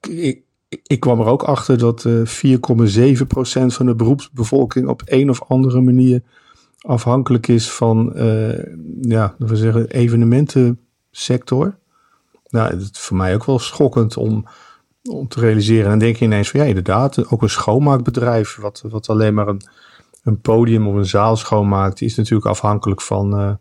ik, 0.00 0.06
ik 0.06 0.42
ik 0.82 1.00
kwam 1.00 1.20
er 1.20 1.26
ook 1.26 1.42
achter 1.42 1.78
dat 1.78 2.04
uh, 2.04 2.26
4,7% 2.26 3.66
van 3.66 3.86
de 3.86 3.94
beroepsbevolking 3.94 4.88
op 4.88 5.02
een 5.04 5.30
of 5.30 5.42
andere 5.48 5.80
manier 5.80 6.22
afhankelijk 6.78 7.48
is 7.48 7.70
van, 7.70 8.12
uh, 8.16 8.58
ja, 9.00 9.34
we 9.38 9.56
zeggen, 9.56 9.90
evenementensector. 11.18 11.76
Nou, 12.48 12.70
dat 12.70 12.80
is 12.80 12.90
voor 12.92 13.16
mij 13.16 13.34
ook 13.34 13.44
wel 13.44 13.58
schokkend 13.58 14.16
om, 14.16 14.46
om 15.10 15.28
te 15.28 15.40
realiseren. 15.40 15.84
En 15.84 15.90
dan 15.90 15.98
denk 15.98 16.16
je 16.16 16.24
ineens 16.24 16.50
van, 16.50 16.60
ja, 16.60 16.66
inderdaad, 16.66 17.30
ook 17.30 17.42
een 17.42 17.50
schoonmaakbedrijf, 17.50 18.56
wat, 18.56 18.84
wat 18.88 19.08
alleen 19.08 19.34
maar 19.34 19.48
een, 19.48 19.62
een 20.22 20.40
podium 20.40 20.88
of 20.88 20.94
een 20.94 21.06
zaal 21.06 21.36
schoonmaakt, 21.36 22.00
is 22.00 22.14
natuurlijk 22.14 22.46
afhankelijk 22.46 23.00
van, 23.00 23.40
uh, 23.40 23.52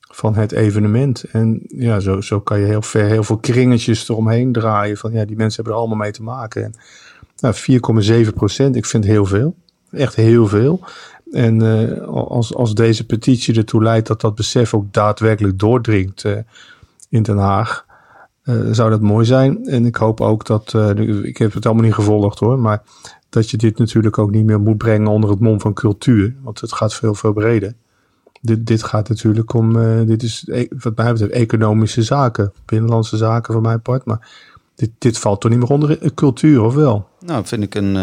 van 0.00 0.34
het 0.34 0.52
evenement. 0.52 1.24
En 1.24 1.62
ja, 1.68 2.00
zo, 2.00 2.20
zo 2.20 2.40
kan 2.40 2.60
je 2.60 2.66
heel 2.66 2.82
ver 2.82 3.04
heel 3.04 3.24
veel 3.24 3.38
kringetjes 3.38 4.08
eromheen 4.08 4.52
draaien. 4.52 4.96
Van 4.96 5.12
ja, 5.12 5.24
die 5.24 5.36
mensen 5.36 5.54
hebben 5.54 5.72
er 5.72 5.78
allemaal 5.78 5.98
mee 5.98 6.12
te 6.12 6.22
maken. 6.22 6.64
En 6.64 6.74
nou, 7.38 7.54
4,7 8.26 8.34
procent, 8.34 8.76
ik 8.76 8.86
vind 8.86 9.04
heel 9.04 9.26
veel. 9.26 9.54
Echt 9.90 10.14
heel 10.14 10.46
veel. 10.46 10.80
En 11.32 11.62
uh, 11.62 12.08
als, 12.08 12.54
als 12.54 12.74
deze 12.74 13.06
petitie 13.06 13.56
ertoe 13.56 13.82
leidt 13.82 14.06
dat 14.06 14.20
dat 14.20 14.34
besef 14.34 14.74
ook 14.74 14.92
daadwerkelijk 14.92 15.58
doordringt 15.58 16.24
uh, 16.24 16.36
in 17.12 17.22
Den 17.22 17.38
Haag, 17.38 17.86
uh, 18.44 18.70
zou 18.70 18.90
dat 18.90 19.00
mooi 19.00 19.24
zijn. 19.24 19.66
En 19.66 19.86
ik 19.86 19.96
hoop 19.96 20.20
ook 20.20 20.46
dat, 20.46 20.74
ik 21.22 21.36
heb 21.38 21.52
het 21.52 21.66
allemaal 21.66 21.84
niet 21.84 21.94
gevolgd 21.94 22.38
hoor, 22.38 22.58
maar 22.58 22.82
dat 23.28 23.50
je 23.50 23.56
dit 23.56 23.78
natuurlijk 23.78 24.18
ook 24.18 24.30
niet 24.30 24.44
meer 24.44 24.60
moet 24.60 24.76
brengen 24.76 25.08
onder 25.08 25.30
het 25.30 25.40
mom 25.40 25.60
van 25.60 25.72
cultuur. 25.72 26.34
Want 26.42 26.60
het 26.60 26.72
gaat 26.72 26.94
veel, 26.94 27.14
veel 27.14 27.32
breder. 27.32 27.74
dit, 28.40 28.66
dit 28.66 28.82
gaat 28.82 29.08
natuurlijk 29.08 29.52
om, 29.54 29.76
uh, 29.76 30.06
dit 30.06 30.22
is 30.22 30.48
e, 30.48 30.66
wat 30.78 30.96
mij 30.96 31.12
betreft 31.12 31.32
economische 31.32 32.02
zaken, 32.02 32.52
binnenlandse 32.64 33.16
zaken 33.16 33.52
voor 33.52 33.62
mijn 33.62 33.82
part. 33.82 34.04
Maar 34.04 34.28
dit, 34.74 34.90
dit 34.98 35.18
valt 35.18 35.40
toch 35.40 35.50
niet 35.50 35.60
meer 35.60 35.70
onder 35.70 36.14
cultuur, 36.14 36.62
of 36.62 36.74
wel? 36.74 37.08
Nou, 37.20 37.46
vind 37.46 37.62
ik 37.62 37.74
een, 37.74 37.96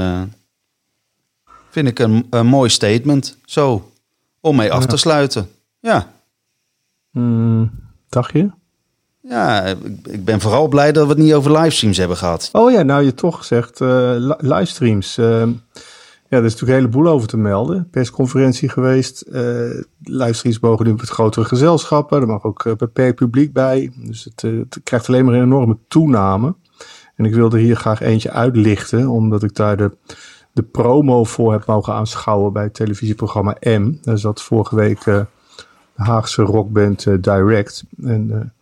vind 1.70 1.88
ik 1.88 2.00
een, 2.00 2.28
een 2.30 2.48
mooi 2.48 2.70
statement. 2.70 3.38
Zo, 3.46 3.92
om 4.40 4.56
mee 4.56 4.72
af 4.72 4.86
te 4.86 4.98
sluiten. 4.98 5.48
Ja. 5.80 6.12
Mm, 7.12 7.72
dacht 8.10 8.32
je? 8.32 8.50
Ja, 9.22 9.66
ik 10.04 10.26
ben 10.26 10.40
vooral 10.40 10.68
blij 10.68 10.92
dat 10.92 11.04
we 11.04 11.14
het 11.14 11.22
niet 11.22 11.34
over 11.34 11.52
livestreams 11.52 11.98
hebben 11.98 12.18
gehad. 12.18 12.50
Oh 12.52 12.72
ja, 12.72 12.82
nou 12.82 13.04
je 13.04 13.14
toch 13.14 13.46
zegt 13.46 13.82
uh, 13.82 14.34
livestreams. 14.38 15.18
Uh, 15.18 15.26
ja, 16.28 16.38
er 16.38 16.46
is 16.46 16.52
natuurlijk 16.52 16.80
een 16.80 16.86
heleboel 16.86 17.08
over 17.08 17.28
te 17.28 17.38
melden. 17.38 17.88
Persconferentie 17.92 18.70
geweest. 18.70 19.26
Uh, 19.32 19.82
livestreams 20.04 20.60
mogen 20.60 20.86
nu 20.86 20.94
met 20.94 21.10
grotere 21.10 21.46
gezelschappen. 21.46 22.22
Er 22.22 22.28
mag 22.28 22.44
ook 22.44 22.78
beperkt 22.78 23.16
publiek 23.16 23.54
bij. 23.54 23.92
Dus 23.96 24.24
het, 24.24 24.42
het, 24.42 24.80
krijgt 24.84 25.08
alleen 25.08 25.26
maar 25.26 25.34
een 25.34 25.44
enorme 25.44 25.78
toename. 25.88 26.56
En 27.16 27.26
ik 27.26 27.34
wilde 27.34 27.60
hier 27.60 27.76
graag 27.76 28.02
eentje 28.02 28.32
uitlichten, 28.32 29.08
omdat 29.08 29.44
ik 29.44 29.56
daar 29.56 29.78
de, 29.78 29.92
de 30.52 30.64
promo 30.64 31.24
voor 31.24 31.52
heb 31.52 31.66
mogen 31.66 31.94
aanschouwen 31.94 32.54
bij 32.54 32.64
het 32.64 32.74
televisieprogramma 32.74 33.56
M. 33.60 33.94
Daar 34.02 34.18
zat 34.18 34.42
vorige 34.42 34.76
week 34.76 35.04
de 35.04 35.26
Haagse 35.96 36.42
rockband 36.42 37.24
Direct. 37.24 37.84
En 38.04 38.54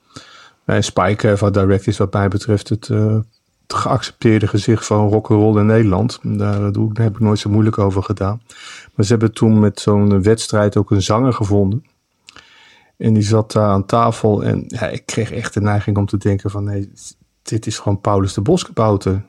Nee, 0.68 0.82
Spike 0.82 1.38
van 1.38 1.52
Direct 1.52 1.88
is 1.88 1.98
wat 1.98 2.14
mij 2.14 2.28
betreft 2.28 2.70
het, 2.70 2.88
uh, 2.88 3.20
het 3.68 3.74
geaccepteerde 3.74 4.48
gezicht 4.48 4.86
van 4.86 5.10
rock'n'roll 5.10 5.60
in 5.60 5.66
Nederland. 5.66 6.20
Daar, 6.24 6.72
doe, 6.72 6.94
daar 6.94 7.04
heb 7.04 7.14
ik 7.14 7.20
nooit 7.20 7.40
zo 7.40 7.50
moeilijk 7.50 7.78
over 7.78 8.04
gedaan. 8.04 8.42
Maar 8.94 9.06
ze 9.06 9.12
hebben 9.12 9.34
toen 9.34 9.60
met 9.60 9.80
zo'n 9.80 10.24
wedstrijd 10.24 10.78
ook 10.78 10.92
een 10.92 11.02
zanger 11.02 11.34
gevonden. 11.34 11.86
En 12.98 13.14
die 13.14 13.24
zat 13.24 13.52
daar 13.52 13.70
aan 13.70 13.86
tafel 13.86 14.44
en 14.44 14.64
ja, 14.68 14.88
ik 14.88 15.06
kreeg 15.06 15.32
echt 15.32 15.54
de 15.54 15.62
neiging 15.62 15.98
om 15.98 16.06
te 16.06 16.18
denken 16.18 16.50
van 16.50 16.64
nee, 16.64 16.92
dit 17.42 17.66
is 17.66 17.80
gewoon 17.80 18.02
Paulus 18.02 18.34
de 18.34 18.42
Boskabouter. 18.42 19.26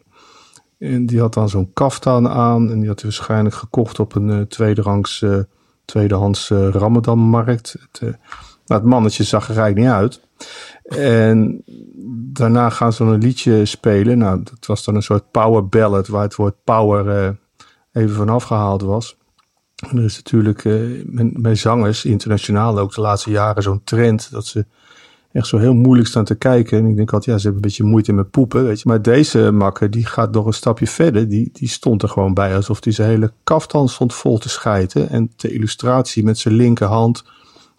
En 0.79 1.07
die 1.07 1.21
had 1.21 1.35
dan 1.35 1.49
zo'n 1.49 1.73
kaftan 1.73 2.29
aan 2.29 2.71
en 2.71 2.79
die 2.79 2.89
had 2.89 3.01
hij 3.01 3.11
waarschijnlijk 3.11 3.55
gekocht 3.55 4.01
op 4.01 4.15
een 4.15 4.29
uh, 4.29 4.41
tweederangs, 4.41 5.25
tweedehands 5.85 6.51
uh, 6.51 6.69
Ramadanmarkt. 6.69 7.77
Het, 7.81 8.01
nou, 8.01 8.81
het 8.81 8.91
mannetje 8.91 9.25
zag 9.25 9.49
er 9.49 9.59
eigenlijk 9.59 9.87
niet 9.87 9.97
uit. 9.97 10.21
En 10.89 11.63
daarna 12.33 12.71
gaan 12.71 12.93
ze 12.93 13.05
een 13.05 13.23
liedje 13.23 13.65
spelen. 13.65 14.19
Nou, 14.19 14.43
dat 14.43 14.67
was 14.67 14.85
dan 14.85 14.95
een 14.95 15.03
soort 15.03 15.31
power 15.31 15.69
ballad 15.69 16.09
waar 16.09 16.23
het 16.23 16.35
woord 16.35 16.55
power 16.65 17.25
uh, 17.25 17.31
even 17.93 18.17
vanaf 18.17 18.45
gehaald 18.45 18.83
was. 18.83 19.17
En 19.89 19.99
er 19.99 20.05
is 20.05 20.17
natuurlijk 20.17 20.65
uh, 20.65 21.03
bij 21.35 21.55
zangers, 21.55 22.05
internationaal 22.05 22.79
ook 22.79 22.95
de 22.95 23.01
laatste 23.01 23.31
jaren, 23.31 23.63
zo'n 23.63 23.85
trend 23.85 24.31
dat 24.31 24.47
ze 24.47 24.67
echt 25.33 25.47
zo 25.47 25.59
heel 25.59 25.75
moeilijk 25.75 26.09
staan 26.09 26.25
te 26.25 26.35
kijken. 26.35 26.79
En 26.79 26.87
ik 26.87 26.97
denk 26.97 27.13
altijd, 27.13 27.31
ja, 27.31 27.37
ze 27.37 27.47
hebben 27.47 27.63
een 27.63 27.69
beetje 27.69 27.85
moeite 27.85 28.13
met 28.13 28.31
poepen, 28.31 28.65
weet 28.65 28.81
je. 28.81 28.89
Maar 28.89 29.03
deze 29.03 29.51
makker, 29.53 29.91
die 29.91 30.07
gaat 30.07 30.33
nog 30.33 30.47
een 30.47 30.53
stapje 30.53 30.87
verder. 30.87 31.29
Die, 31.29 31.51
die 31.53 31.69
stond 31.69 32.03
er 32.03 32.09
gewoon 32.09 32.35
bij 32.35 32.57
alsof 32.57 32.85
hij 32.85 32.93
zijn 32.93 33.09
hele 33.09 33.33
kaftan 33.45 33.89
stond 33.89 34.15
vol 34.15 34.39
te 34.39 34.49
schijten. 34.49 35.09
En 35.09 35.33
de 35.37 35.53
illustratie 35.53 36.25
met 36.25 36.39
zijn 36.39 36.55
linkerhand 36.55 37.25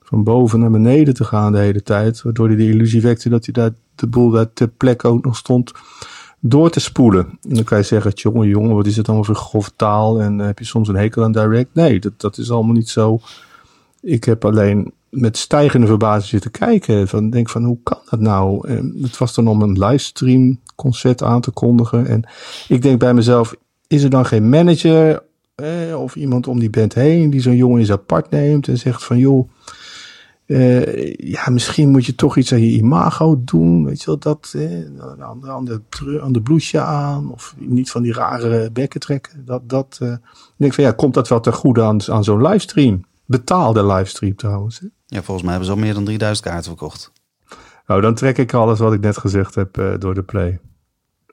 van 0.10 0.24
boven 0.24 0.60
naar 0.60 0.72
beneden 0.72 1.14
te 1.14 1.24
gaan 1.24 1.52
de 1.52 1.58
hele 1.58 1.84
tijd. 1.84 2.22
Waardoor 2.22 2.48
hij 2.48 2.56
de 2.56 2.70
illusie 2.70 3.02
wekte 3.02 3.30
dat 3.30 3.46
hij 3.46 3.54
daar 3.54 3.72
de 3.96 4.08
boel 4.08 4.30
daar 4.30 4.54
ter 4.54 4.68
plekke 4.68 5.08
ook 5.08 5.26
nog 5.26 5.38
stond 5.38 5.72
door 6.40 6.70
te 6.70 6.80
spoelen. 6.80 7.26
En 7.50 7.56
dan 7.56 7.64
kan 7.64 7.78
je 7.78 7.84
zeggen, 7.84 8.12
jongen, 8.12 8.48
jongen, 8.48 8.76
wat 8.76 8.86
is 8.86 8.98
het 8.98 9.06
dan 9.06 9.26
voor 9.26 9.36
grof 9.36 9.72
taal? 9.76 10.22
En 10.22 10.40
uh, 10.40 10.46
heb 10.46 10.60
je 10.60 10.66
soms 10.66 10.88
een 10.88 10.96
hekel 10.96 11.24
aan 11.24 11.32
direct? 11.32 11.74
Nee, 11.74 12.00
dat, 12.00 12.14
dat 12.18 12.38
is 12.38 12.52
allemaal 12.52 12.74
niet 12.74 12.90
zo. 12.90 13.20
Ik 14.02 14.24
heb 14.24 14.46
alleen 14.46 14.92
met 15.10 15.38
stijgende 15.38 15.88
verbazing 15.88 16.26
zitten 16.26 16.52
kijken. 16.52 17.08
Van, 17.08 17.30
denk 17.30 17.50
van, 17.50 17.64
hoe 17.64 17.78
kan 17.84 18.00
dat 18.10 18.20
nou? 18.20 18.68
En 18.68 18.98
het 19.02 19.18
was 19.18 19.34
dan 19.34 19.48
om 19.48 19.62
een 19.62 19.80
livestream 19.80 20.60
concert 20.76 21.24
aan 21.24 21.42
te 21.42 21.52
kondigen. 21.52 22.08
En 22.08 22.30
ik 22.68 22.82
denk 22.82 23.00
bij 23.00 23.14
mezelf, 23.14 23.56
is 23.88 24.04
er 24.04 24.10
dan 24.10 24.26
geen 24.26 24.50
manager 24.50 25.24
eh, 25.56 26.02
of 26.02 26.16
iemand 26.16 26.48
om 26.48 26.60
die 26.60 26.70
band 26.70 26.94
heen 26.94 27.30
die 27.30 27.42
zo'n 27.42 27.56
jongen 27.56 27.80
eens 27.80 27.92
apart 27.92 28.30
neemt 28.30 28.68
en 28.68 28.78
zegt 28.78 29.04
van, 29.04 29.18
joh 29.18 29.50
uh, 30.50 31.14
ja, 31.14 31.50
misschien 31.50 31.90
moet 31.90 32.06
je 32.06 32.16
toch 32.16 32.38
iets 32.38 32.54
aan 32.54 32.62
je 32.62 32.78
imago 32.78 33.42
doen. 33.44 33.86
Weet 33.86 34.00
je 34.00 34.06
wel, 34.06 34.20
dat. 34.20 34.54
Eh, 34.56 34.62
de, 35.64 36.20
aan 36.22 36.32
de 36.32 36.42
blouseje 36.42 36.84
aan. 36.84 37.32
Of 37.32 37.56
niet 37.58 37.92
van 37.92 38.02
die 38.02 38.14
rare 38.14 38.72
bekken 38.72 39.00
trekken. 39.00 39.46
Dat, 39.46 39.70
dat, 39.70 40.00
uh, 40.02 40.12
ik 40.12 40.54
denk 40.58 40.74
van 40.74 40.84
ja, 40.84 40.92
komt 40.92 41.14
dat 41.14 41.28
wel 41.28 41.40
ten 41.40 41.54
goede 41.54 41.84
aan, 41.84 42.12
aan 42.12 42.24
zo'n 42.24 42.42
livestream? 42.42 43.06
Betaalde 43.26 43.86
livestream 43.86 44.36
trouwens. 44.36 44.80
Hè? 44.80 44.88
Ja, 45.06 45.22
volgens 45.24 45.42
mij 45.42 45.50
hebben 45.50 45.66
ze 45.66 45.72
al 45.72 45.82
meer 45.82 45.94
dan 45.94 46.06
3000 46.06 46.48
kaarten 46.48 46.72
verkocht. 46.78 47.12
Nou, 47.86 48.02
dan 48.02 48.14
trek 48.14 48.38
ik 48.38 48.54
alles 48.54 48.80
wat 48.80 48.94
ik 48.94 49.02
net 49.02 49.18
gezegd 49.18 49.56
heb 49.56 49.78
uh, 49.78 49.94
door 50.00 50.14
de 50.14 50.24
play. 50.24 50.60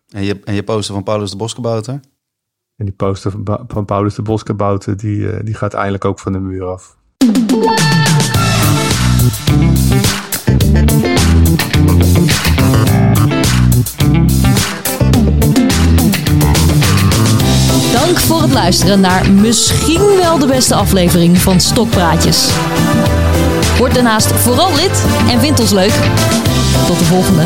En 0.08 0.22
je, 0.22 0.40
en 0.44 0.54
je 0.54 0.62
poster 0.62 0.94
van 0.94 1.02
Paulus 1.02 1.30
de 1.30 1.36
Boskabouter? 1.36 2.00
En 2.76 2.84
die 2.84 2.94
poster 2.94 3.30
van, 3.30 3.64
van 3.68 3.84
Paulus 3.84 4.14
de 4.14 4.22
Boskabouter, 4.22 4.96
die, 4.96 5.42
die 5.42 5.54
gaat 5.54 5.74
eindelijk 5.74 6.04
ook 6.04 6.18
van 6.18 6.32
de 6.32 6.38
muur 6.38 6.64
af. 6.64 6.96
Dank 17.92 18.18
voor 18.18 18.42
het 18.42 18.52
luisteren 18.52 19.00
naar 19.00 19.30
misschien 19.30 20.16
wel 20.16 20.38
de 20.38 20.46
beste 20.46 20.74
aflevering 20.74 21.38
van 21.38 21.60
Stokpraatjes. 21.60 22.48
Word 23.78 23.94
daarnaast 23.94 24.32
vooral 24.32 24.74
lid 24.74 25.04
en 25.30 25.40
vind 25.40 25.60
ons 25.60 25.70
leuk. 25.70 25.94
Tot 26.86 26.98
de 26.98 27.04
volgende. 27.04 27.44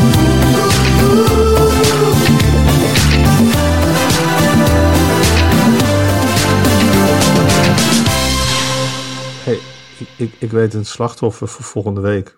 Ik, 10.21 10.33
ik, 10.39 10.51
weet 10.51 10.73
een 10.73 10.85
slachtoffer 10.85 11.47
voor 11.47 11.65
volgende 11.65 12.01
week. 12.01 12.37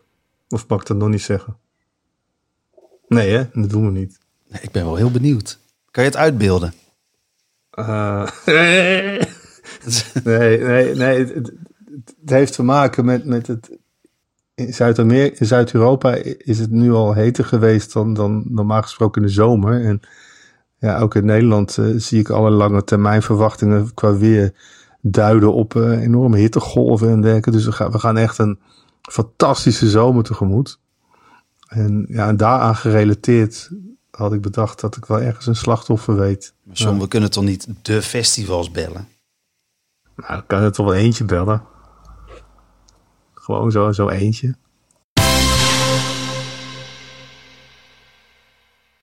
Of 0.49 0.67
mag 0.67 0.81
ik 0.81 0.87
dat 0.87 0.97
nog 0.97 1.09
niet 1.09 1.21
zeggen? 1.21 1.57
Nee, 3.07 3.31
hè? 3.31 3.43
Dat 3.53 3.69
doen 3.69 3.85
we 3.85 3.91
niet. 3.91 4.19
Nee, 4.47 4.61
ik 4.61 4.71
ben 4.71 4.85
wel 4.85 4.95
heel 4.95 5.11
benieuwd. 5.11 5.59
Kan 5.91 6.03
je 6.03 6.09
het 6.09 6.19
uitbeelden? 6.19 6.73
Uh, 7.79 8.27
nee, 10.23 10.59
nee, 10.59 10.95
nee. 10.95 11.19
Het, 11.19 11.51
het, 12.21 12.29
heeft 12.29 12.53
te 12.53 12.63
maken 12.63 13.05
met, 13.05 13.25
met 13.25 13.47
het. 13.47 13.77
In 14.55 14.73
Zuid-Europa 15.45 16.13
is 16.37 16.59
het 16.59 16.71
nu 16.71 16.91
al 16.91 17.13
heter 17.13 17.45
geweest 17.45 17.93
dan, 17.93 18.13
dan 18.13 18.43
normaal 18.47 18.81
gesproken 18.81 19.21
in 19.21 19.27
de 19.27 19.33
zomer. 19.33 19.85
En 19.85 20.01
ja, 20.79 20.99
ook 20.99 21.15
in 21.15 21.25
Nederland 21.25 21.77
uh, 21.77 21.93
zie 21.97 22.19
ik 22.19 22.29
alle 22.29 22.49
lange 22.49 22.83
termijn 22.83 23.21
verwachtingen 23.21 23.93
qua 23.93 24.17
weer 24.17 24.53
duiden 25.05 25.53
op 25.53 25.73
uh, 25.73 26.01
enorme 26.01 26.37
hittegolven 26.37 27.09
en 27.09 27.21
dergelijke. 27.21 27.51
Dus 27.51 27.65
we 27.65 27.71
gaan, 27.71 27.91
we 27.91 27.99
gaan 27.99 28.17
echt 28.17 28.37
een 28.37 28.59
fantastische 29.01 29.89
zomer 29.89 30.23
tegemoet. 30.23 30.79
En 31.67 32.05
ja, 32.09 32.27
en 32.27 32.37
daaraan 32.37 32.75
gerelateerd 32.75 33.69
had 34.11 34.33
ik 34.33 34.41
bedacht 34.41 34.79
dat 34.79 34.95
ik 34.95 35.05
wel 35.05 35.21
ergens 35.21 35.45
een 35.45 35.55
slachtoffer 35.55 36.15
weet. 36.15 36.53
Maar 36.63 36.75
John, 36.75 36.95
ja. 36.95 37.01
we 37.01 37.07
kunnen 37.07 37.31
toch 37.31 37.43
niet 37.43 37.67
de 37.81 38.01
festivals 38.01 38.71
bellen? 38.71 39.07
Nou, 40.15 40.39
ik 40.39 40.47
kan 40.47 40.61
er 40.61 40.71
toch 40.71 40.85
wel 40.85 40.95
eentje 40.95 41.23
bellen. 41.23 41.63
Gewoon 43.33 43.71
zo, 43.71 43.91
zo 43.91 44.09
eentje. 44.09 44.55